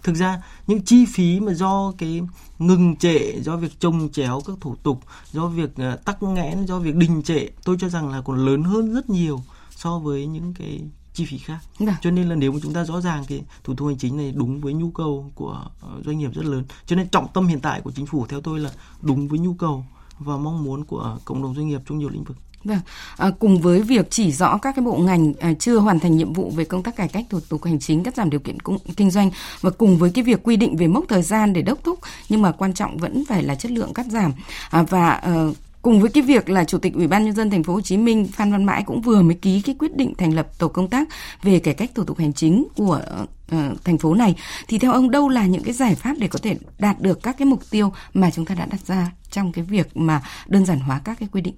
Thực 0.03 0.17
ra 0.17 0.43
những 0.67 0.83
chi 0.83 1.07
phí 1.07 1.41
mà 1.41 1.53
do 1.55 1.93
cái 1.99 2.23
ngừng 2.59 2.97
trệ 2.97 3.41
do 3.41 3.57
việc 3.57 3.81
trồng 3.81 4.09
chéo 4.13 4.41
các 4.47 4.57
thủ 4.61 4.77
tục 4.83 5.01
do 5.33 5.47
việc 5.47 5.71
uh, 5.71 6.05
tắc 6.05 6.23
nghẽn 6.23 6.65
do 6.67 6.79
việc 6.79 6.95
đình 6.95 7.23
trệ 7.23 7.49
tôi 7.65 7.77
cho 7.81 7.89
rằng 7.89 8.09
là 8.09 8.21
còn 8.21 8.47
lớn 8.47 8.65
hơn 8.65 8.95
rất 8.95 9.11
nhiều 9.11 9.41
so 9.71 9.99
với 9.99 10.27
những 10.27 10.55
cái 10.55 10.81
chi 11.15 11.25
phí 11.25 11.39
khác. 11.39 11.59
Dạ. 11.79 11.99
Cho 12.03 12.11
nên 12.11 12.29
là 12.29 12.35
nếu 12.35 12.53
mà 12.53 12.59
chúng 12.63 12.73
ta 12.73 12.85
rõ 12.85 13.01
ràng 13.01 13.25
cái 13.29 13.43
thủ 13.65 13.75
tục 13.75 13.89
hành 13.89 13.99
chính 13.99 14.17
này 14.17 14.33
đúng 14.37 14.61
với 14.61 14.73
nhu 14.73 14.91
cầu 14.91 15.31
của 15.35 15.65
ờ, 15.81 15.89
doanh 16.05 16.19
nghiệp 16.19 16.31
rất 16.35 16.45
lớn. 16.45 16.65
Cho 16.87 16.97
nên 16.97 17.09
trọng 17.09 17.29
tâm 17.35 17.47
hiện 17.47 17.61
tại 17.61 17.81
của 17.81 17.93
chính 17.93 18.07
phủ 18.07 18.27
theo 18.27 18.41
tôi 18.41 18.61
là 18.61 18.71
đúng 19.03 19.29
với 19.29 19.39
nhu 19.39 19.55
cầu 19.55 19.85
và 20.19 20.37
mong 20.37 20.65
muốn 20.65 20.85
của 20.85 21.19
cộng 21.25 21.43
đồng 21.43 21.55
doanh 21.55 21.69
nghiệp 21.69 21.81
trong 21.87 21.99
nhiều 21.99 22.09
lĩnh 22.09 22.25
vực. 22.25 22.37
Vâng, 22.65 22.81
à, 23.17 23.31
cùng 23.39 23.61
với 23.61 23.83
việc 23.83 24.11
chỉ 24.11 24.33
rõ 24.33 24.59
các 24.59 24.77
cái 24.77 24.85
bộ 24.85 24.97
ngành 24.97 25.35
à, 25.41 25.53
chưa 25.59 25.79
hoàn 25.79 26.01
thành 26.01 26.17
nhiệm 26.17 26.33
vụ 26.33 26.51
về 26.51 26.65
công 26.65 26.83
tác 26.83 26.97
cải 26.97 27.09
cách 27.09 27.25
thủ 27.31 27.41
tục 27.49 27.65
hành 27.65 27.79
chính, 27.79 28.03
cắt 28.03 28.17
giảm 28.17 28.31
điều 28.31 28.41
kiện 28.41 28.61
cung, 28.61 28.79
kinh 28.97 29.11
doanh 29.11 29.31
và 29.61 29.71
cùng 29.71 29.99
với 29.99 30.11
cái 30.11 30.25
việc 30.25 30.41
quy 30.43 30.57
định 30.57 30.77
về 30.77 30.87
mốc 30.87 31.05
thời 31.09 31.23
gian 31.23 31.53
để 31.53 31.63
đốc 31.63 31.85
thúc 31.85 31.99
nhưng 32.29 32.43
mà 32.43 32.53
quan 32.53 32.75
trọng 32.75 32.97
vẫn 32.97 33.25
phải 33.29 33.43
là 33.43 33.55
chất 33.55 33.73
lượng 33.73 33.95
cắt 33.95 34.07
giảm 34.07 34.33
à, 34.71 34.83
và 34.83 35.11
à, 35.11 35.33
cùng 35.85 36.01
với 36.01 36.11
cái 36.11 36.23
việc 36.23 36.51
là 36.51 36.65
chủ 36.65 36.79
tịch 36.79 36.95
ủy 36.95 37.07
ban 37.07 37.25
nhân 37.25 37.35
dân 37.35 37.51
thành 37.51 37.63
phố 37.63 37.75
Hồ 37.75 37.81
Chí 37.81 37.97
Minh 37.97 38.29
Phan 38.33 38.53
Văn 38.53 38.65
Mãi 38.65 38.83
cũng 38.87 39.01
vừa 39.01 39.23
mới 39.23 39.35
ký 39.35 39.61
cái 39.61 39.75
quyết 39.79 39.97
định 39.97 40.15
thành 40.19 40.35
lập 40.35 40.59
tổ 40.59 40.69
công 40.69 40.91
tác 40.91 41.09
về 41.43 41.59
cải 41.59 41.75
cách 41.75 41.91
thủ 41.95 42.05
tục 42.05 42.19
hành 42.19 42.33
chính 42.33 42.67
của 42.77 43.01
uh, 43.55 43.85
thành 43.85 43.99
phố 43.99 44.15
này. 44.15 44.35
Thì 44.69 44.79
theo 44.79 44.93
ông 44.93 45.11
đâu 45.11 45.29
là 45.29 45.47
những 45.47 45.63
cái 45.63 45.75
giải 45.75 45.95
pháp 45.95 46.17
để 46.19 46.29
có 46.29 46.39
thể 46.43 46.57
đạt 46.79 47.01
được 47.01 47.23
các 47.23 47.39
cái 47.39 47.47
mục 47.47 47.71
tiêu 47.71 47.93
mà 48.15 48.31
chúng 48.31 48.45
ta 48.45 48.55
đã 48.55 48.67
đặt 48.67 48.81
ra 48.87 49.13
trong 49.31 49.53
cái 49.53 49.65
việc 49.65 49.97
mà 49.97 50.23
đơn 50.47 50.67
giản 50.67 50.81
hóa 50.81 51.01
các 51.05 51.19
cái 51.21 51.29
quy 51.33 51.41
định? 51.41 51.55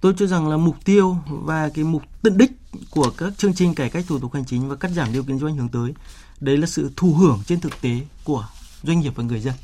Tôi 0.00 0.14
cho 0.18 0.26
rằng 0.26 0.48
là 0.48 0.56
mục 0.56 0.84
tiêu 0.84 1.16
và 1.26 1.70
cái 1.74 1.84
mục 1.84 2.02
tận 2.22 2.38
đích 2.38 2.52
của 2.90 3.10
các 3.16 3.38
chương 3.38 3.54
trình 3.54 3.74
cải 3.74 3.90
cách 3.90 4.04
thủ 4.08 4.18
tục 4.18 4.34
hành 4.34 4.44
chính 4.44 4.68
và 4.68 4.76
cắt 4.76 4.90
giảm 4.90 5.12
điều 5.12 5.22
kiện 5.22 5.38
doanh 5.38 5.56
hướng 5.56 5.68
tới 5.68 5.94
đấy 6.40 6.56
là 6.56 6.66
sự 6.66 6.90
thụ 6.96 7.14
hưởng 7.14 7.40
trên 7.46 7.60
thực 7.60 7.80
tế 7.80 8.00
của 8.24 8.48
doanh 8.82 9.00
nghiệp 9.00 9.12
và 9.16 9.24
người 9.24 9.40
dân. 9.40 9.54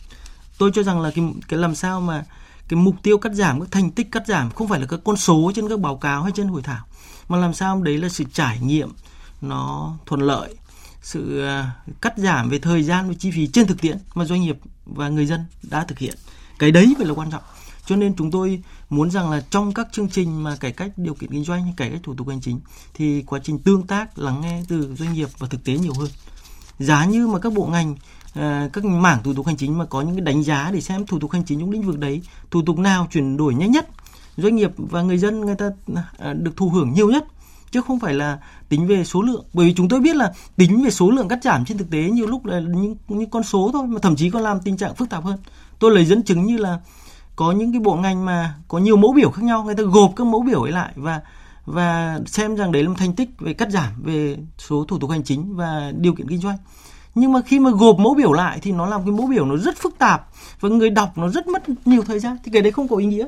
Tôi 0.59 0.71
cho 0.75 0.83
rằng 0.83 1.01
là 1.01 1.11
cái 1.15 1.25
cái 1.49 1.61
làm 1.61 1.75
sao 1.75 2.01
mà 2.01 2.25
cái 2.69 2.81
mục 2.81 2.95
tiêu 3.03 3.19
cắt 3.19 3.33
giảm 3.33 3.61
các 3.61 3.69
thành 3.71 3.91
tích 3.91 4.13
cắt 4.13 4.27
giảm 4.27 4.51
không 4.51 4.69
phải 4.69 4.81
là 4.81 4.87
các 4.87 5.01
con 5.05 5.17
số 5.17 5.53
trên 5.55 5.69
các 5.69 5.81
báo 5.81 5.97
cáo 5.97 6.23
hay 6.23 6.33
trên 6.35 6.49
hội 6.49 6.63
thảo, 6.63 6.85
mà 7.29 7.39
làm 7.39 7.55
sao 7.55 7.83
đấy 7.83 7.99
là 7.99 8.09
sự 8.09 8.25
trải 8.33 8.59
nghiệm 8.61 8.93
nó 9.41 9.97
thuận 10.07 10.21
lợi, 10.21 10.55
sự 11.03 11.45
à, 11.47 11.71
cắt 12.01 12.19
giảm 12.19 12.49
về 12.49 12.59
thời 12.59 12.83
gian 12.83 13.09
và 13.09 13.15
chi 13.19 13.31
phí 13.31 13.47
trên 13.47 13.67
thực 13.67 13.81
tiễn 13.81 13.99
mà 14.15 14.25
doanh 14.25 14.41
nghiệp 14.41 14.59
và 14.87 15.09
người 15.09 15.27
dân 15.27 15.45
đã 15.63 15.85
thực 15.85 15.99
hiện. 15.99 16.15
Cái 16.59 16.71
đấy 16.71 16.95
phải 16.99 17.07
là 17.07 17.15
quan 17.15 17.31
trọng. 17.31 17.43
Cho 17.87 17.97
nên 17.97 18.17
chúng 18.17 18.31
tôi 18.31 18.63
muốn 18.91 19.11
rằng 19.11 19.31
là 19.31 19.45
trong 19.51 19.75
các 19.75 19.89
chương 19.93 20.09
trình 20.09 20.43
mà 20.43 20.57
cải 20.57 20.73
cách 20.73 20.91
điều 20.97 21.15
kiện 21.15 21.31
kinh 21.31 21.45
doanh 21.45 21.73
cải 21.77 21.91
cách 21.91 22.01
thủ 22.03 22.15
tục 22.15 22.29
hành 22.29 22.41
chính 22.41 22.61
thì 22.95 23.23
quá 23.23 23.41
trình 23.45 23.59
tương 23.59 23.87
tác, 23.87 24.19
lắng 24.19 24.41
nghe 24.41 24.63
từ 24.69 24.95
doanh 24.97 25.13
nghiệp 25.13 25.29
và 25.39 25.47
thực 25.49 25.65
tế 25.65 25.79
nhiều 25.79 25.93
hơn. 25.99 26.09
Giá 26.79 27.05
như 27.05 27.27
mà 27.27 27.39
các 27.39 27.53
bộ 27.53 27.67
ngành 27.67 27.97
Ờ, 28.37 28.69
các 28.73 28.85
mảng 28.85 29.23
thủ 29.23 29.35
tục 29.35 29.47
hành 29.47 29.57
chính 29.57 29.79
mà 29.79 29.85
có 29.85 30.03
những 30.03 30.15
cái 30.15 30.21
đánh 30.21 30.43
giá 30.43 30.71
để 30.73 30.81
xem 30.81 31.07
thủ 31.07 31.19
tục 31.19 31.33
hành 31.33 31.45
chính 31.45 31.61
trong 31.61 31.71
lĩnh 31.71 31.83
vực 31.83 31.99
đấy, 31.99 32.23
thủ 32.51 32.63
tục 32.67 32.79
nào 32.79 33.09
chuyển 33.13 33.37
đổi 33.37 33.55
nhanh 33.55 33.71
nhất, 33.71 33.89
doanh 34.37 34.57
nghiệp 34.57 34.71
và 34.77 35.03
người 35.03 35.19
dân 35.19 35.41
người 35.41 35.55
ta 35.55 35.71
ờ, 36.19 36.35
được 36.35 36.57
thụ 36.57 36.69
hưởng 36.69 36.93
nhiều 36.93 37.11
nhất, 37.11 37.25
chứ 37.71 37.81
không 37.81 38.01
phải 38.01 38.15
là 38.15 38.39
tính 38.69 38.87
về 38.87 39.05
số 39.05 39.23
lượng. 39.23 39.45
Bởi 39.53 39.67
vì 39.67 39.75
chúng 39.75 39.89
tôi 39.89 40.01
biết 40.01 40.17
là 40.17 40.33
tính 40.57 40.85
về 40.85 40.91
số 40.91 41.11
lượng 41.11 41.29
cắt 41.29 41.39
giảm 41.43 41.65
trên 41.65 41.79
thực 41.79 41.91
tế 41.91 41.99
nhiều 41.99 42.27
lúc 42.27 42.45
là 42.47 42.61
những 42.61 42.97
những 43.09 43.31
con 43.31 43.43
số 43.43 43.71
thôi, 43.73 43.87
mà 43.87 43.99
thậm 44.03 44.17
chí 44.17 44.31
còn 44.31 44.43
làm 44.43 44.61
tình 44.61 44.77
trạng 44.77 44.95
phức 44.95 45.11
tạp 45.11 45.25
hơn. 45.25 45.39
Tôi 45.79 45.91
lấy 45.91 46.05
dẫn 46.05 46.23
chứng 46.23 46.45
như 46.45 46.57
là 46.57 46.81
có 47.37 47.53
những 47.53 47.73
cái 47.73 47.81
bộ 47.81 47.97
ngành 47.97 48.25
mà 48.25 48.55
có 48.69 48.79
nhiều 48.79 48.97
mẫu 48.97 49.13
biểu 49.13 49.31
khác 49.31 49.43
nhau, 49.45 49.65
người 49.65 49.75
ta 49.75 49.83
gộp 49.83 50.13
các 50.17 50.27
mẫu 50.27 50.43
biểu 50.43 50.63
ấy 50.63 50.73
lại 50.73 50.93
và 50.97 51.21
và 51.67 52.21
xem 52.27 52.57
rằng 52.57 52.73
đấy 52.73 52.83
là 52.83 52.89
một 52.89 52.95
thành 52.99 53.13
tích 53.13 53.31
về 53.39 53.55
cắt 53.55 53.71
giảm 53.71 53.93
về 54.03 54.37
số 54.59 54.85
thủ 54.85 54.99
tục 54.99 55.11
hành 55.11 55.25
chính 55.25 55.57
và 55.57 55.93
điều 55.99 56.15
kiện 56.15 56.29
kinh 56.29 56.39
doanh 56.41 56.57
nhưng 57.17 57.33
mà 57.33 57.41
khi 57.43 57.59
mà 57.59 57.71
gộp 57.71 57.99
mẫu 57.99 58.15
biểu 58.15 58.33
lại 58.33 58.59
thì 58.63 58.73
nó 58.73 58.87
làm 58.87 59.03
cái 59.03 59.13
mẫu 59.13 59.27
biểu 59.27 59.47
nó 59.47 59.57
rất 59.57 59.77
phức 59.79 59.99
tạp 59.99 60.29
và 60.61 60.69
người 60.69 60.91
đọc 60.91 61.19
nó 61.19 61.29
rất 61.29 61.47
mất 61.47 61.63
nhiều 61.85 62.03
thời 62.03 62.19
gian. 62.19 62.37
Thì 62.45 62.51
cái 62.53 62.63
đấy 62.63 62.73
không 62.73 62.89
có 62.89 62.97
ý 62.97 63.07
nghĩa. 63.07 63.27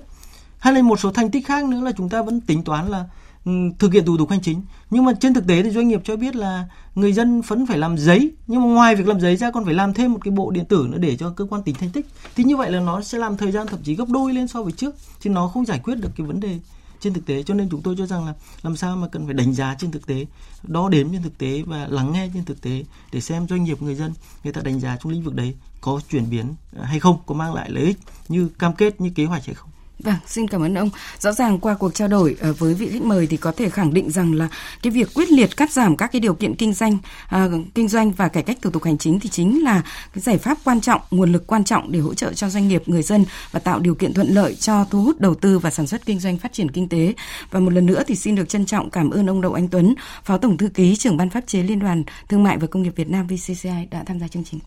Hay 0.59 0.73
là 0.73 0.83
một 0.83 1.01
số 1.01 1.13
thành 1.13 1.31
tích 1.31 1.47
khác 1.47 1.65
nữa 1.65 1.81
là 1.81 1.93
chúng 1.93 2.09
ta 2.09 2.23
vẫn 2.23 2.41
tính 2.41 2.65
toán 2.65 2.89
là 2.89 3.05
ừ, 3.45 3.53
thực 3.79 3.93
hiện 3.93 4.05
thủ 4.05 4.17
tục 4.17 4.31
hành 4.31 4.41
chính. 4.41 4.63
Nhưng 4.91 5.05
mà 5.05 5.13
trên 5.21 5.35
thực 5.35 5.47
tế 5.47 5.63
thì 5.63 5.71
doanh 5.71 5.89
nghiệp 5.89 6.01
cho 6.05 6.17
biết 6.17 6.37
là 6.37 6.65
người 6.95 7.13
dân 7.13 7.41
vẫn 7.41 7.67
phải 7.67 7.79
làm 7.79 7.99
giấy. 7.99 8.31
Nhưng 8.47 8.61
mà 8.63 8.67
ngoài 8.67 8.95
việc 8.95 9.09
làm 9.09 9.21
giấy 9.21 9.37
ra 9.37 9.51
còn 9.51 9.65
phải 9.65 9.75
làm 9.75 9.95
thêm 9.95 10.13
một 10.13 10.19
cái 10.25 10.33
bộ 10.33 10.51
điện 10.51 10.65
tử 10.65 10.87
nữa 10.91 10.99
để 10.99 11.17
cho 11.17 11.31
cơ 11.31 11.45
quan 11.45 11.63
tính 11.63 11.75
thành 11.75 11.91
tích. 11.91 12.07
Thì 12.37 12.45
như 12.45 12.57
vậy 12.57 12.71
là 12.71 12.81
nó 12.81 13.01
sẽ 13.01 13.19
làm 13.19 13.37
thời 13.37 13.53
gian 13.53 13.67
thậm 13.67 13.81
chí 13.83 13.95
gấp 13.95 14.09
đôi 14.09 14.33
lên 14.33 14.49
so 14.49 14.63
với 14.63 14.73
trước. 14.73 14.95
Thì 15.21 15.31
nó 15.31 15.49
không 15.49 15.67
giải 15.67 15.81
quyết 15.85 15.95
được 15.95 16.11
cái 16.17 16.27
vấn 16.27 16.41
đề 16.41 16.59
trên 17.01 17.13
thực 17.13 17.27
tế. 17.27 17.43
Cho 17.43 17.55
nên 17.55 17.69
chúng 17.71 17.83
tôi 17.83 17.95
cho 17.99 18.07
rằng 18.07 18.27
là 18.27 18.35
làm 18.63 18.77
sao 18.77 18.97
mà 18.97 19.09
cần 19.09 19.25
phải 19.25 19.35
đánh 19.35 19.53
giá 19.53 19.75
trên 19.79 19.91
thực 19.91 20.07
tế, 20.07 20.27
đo 20.63 20.89
đếm 20.89 21.13
trên 21.13 21.23
thực 21.23 21.39
tế 21.39 21.63
và 21.67 21.87
lắng 21.91 22.13
nghe 22.13 22.31
trên 22.35 22.45
thực 22.45 22.61
tế 22.61 22.85
để 23.13 23.21
xem 23.21 23.49
doanh 23.49 23.65
nghiệp 23.65 23.83
người 23.83 23.95
dân 23.95 24.13
người 24.45 24.53
ta 24.53 24.61
đánh 24.65 24.81
giá 24.81 24.97
trong 24.97 25.13
lĩnh 25.13 25.23
vực 25.23 25.35
đấy 25.35 25.55
có 25.81 26.01
chuyển 26.11 26.31
biến 26.31 26.55
à, 26.77 26.85
hay 26.85 27.01
không, 27.01 27.19
có 27.27 27.35
mang 27.35 27.55
lại 27.55 27.71
lợi 27.71 27.85
ích 27.85 27.99
như 28.29 28.49
cam 28.59 28.75
kết, 28.75 29.01
như 29.01 29.11
kế 29.15 29.25
hoạch 29.25 29.47
hay 29.47 29.55
không. 29.55 29.71
Vâng, 29.99 30.15
xin 30.27 30.49
cảm 30.49 30.63
ơn 30.63 30.75
ông. 30.75 30.91
Rõ 31.19 31.33
ràng 31.33 31.59
qua 31.59 31.75
cuộc 31.75 31.95
trao 31.95 32.09
đổi 32.09 32.37
ờ, 32.41 32.53
với 32.53 32.75
vị 32.75 32.89
khách 32.93 33.03
mời 33.03 33.27
thì 33.27 33.37
có 33.37 33.53
thể 33.53 33.71
khẳng 33.71 33.95
định 33.95 34.11
rằng 34.11 34.35
là 34.35 34.49
cái 34.83 34.91
việc 34.91 35.15
quyết 35.15 35.31
liệt 35.31 35.57
cắt 35.57 35.73
giảm 35.73 35.97
các 35.97 36.13
cái 36.13 36.21
điều 36.21 36.35
kiện 36.35 36.55
kinh 36.55 36.75
doanh, 36.75 36.99
à, 37.29 37.49
kinh 37.75 37.89
doanh 37.89 38.13
và 38.13 38.29
cải 38.29 38.43
cách 38.43 38.59
thủ 38.63 38.71
tục 38.71 38.85
hành 38.85 38.99
chính 38.99 39.21
thì 39.21 39.29
chính 39.29 39.65
là 39.65 39.83
cái 40.15 40.23
giải 40.23 40.39
pháp 40.39 40.59
quan 40.65 40.81
trọng, 40.81 41.01
nguồn 41.11 41.33
lực 41.33 41.47
quan 41.47 41.65
trọng 41.65 41.93
để 41.93 41.99
hỗ 41.99 42.15
trợ 42.15 42.33
cho 42.33 42.49
doanh 42.49 42.69
nghiệp, 42.69 42.83
người 42.87 43.03
dân 43.03 43.25
và 43.51 43.61
tạo 43.61 43.81
điều 43.81 43.95
kiện 43.95 44.15
thuận 44.15 44.29
lợi 44.29 44.55
cho 44.55 44.85
thu 44.91 45.03
hút 45.03 45.21
đầu 45.21 45.35
tư 45.35 45.59
và 45.59 45.71
sản 45.71 45.87
xuất 45.87 46.07
kinh 46.07 46.21
doanh 46.21 46.39
phát 46.39 46.53
triển 46.53 46.71
kinh 46.71 46.89
tế. 46.89 47.15
Và 47.51 47.61
một 47.61 47.73
lần 47.73 47.87
nữa 47.87 48.03
thì 48.07 48.17
xin 48.17 48.35
được 48.35 48.49
trân 48.49 48.67
trọng 48.67 48.91
cảm 48.91 49.11
ơn 49.11 49.31
ông 49.31 49.41
Đậu 49.41 49.53
Anh 49.53 49.69
Tuấn, 49.69 49.95
Phó 50.25 50.39
Tổng 50.39 50.57
thư 50.57 50.69
ký 50.69 50.97
trưởng 50.97 51.17
ban 51.17 51.31
pháp 51.31 51.47
chế 51.47 51.63
Liên 51.63 51.79
đoàn 51.79 52.05
Thương 52.29 52.43
mại 52.43 52.59
và 52.59 52.67
Công 52.67 52.83
nghiệp 52.83 52.93
Việt 52.97 53.11
Nam 53.11 53.27
VCCI 53.27 53.87
đã 53.91 54.05
tham 54.07 54.21
gia 54.21 54.29
chương 54.29 54.45
trình. 54.45 54.61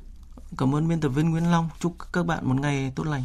Cảm 0.58 0.76
ơn 0.76 0.88
biên 0.88 1.00
tập 1.00 1.10
viên 1.10 1.30
Nguyễn 1.30 1.52
Long. 1.52 1.70
Chúc 1.80 1.96
các 2.14 2.26
bạn 2.26 2.48
một 2.48 2.56
ngày 2.62 2.92
tốt 2.96 3.08
lành. 3.08 3.24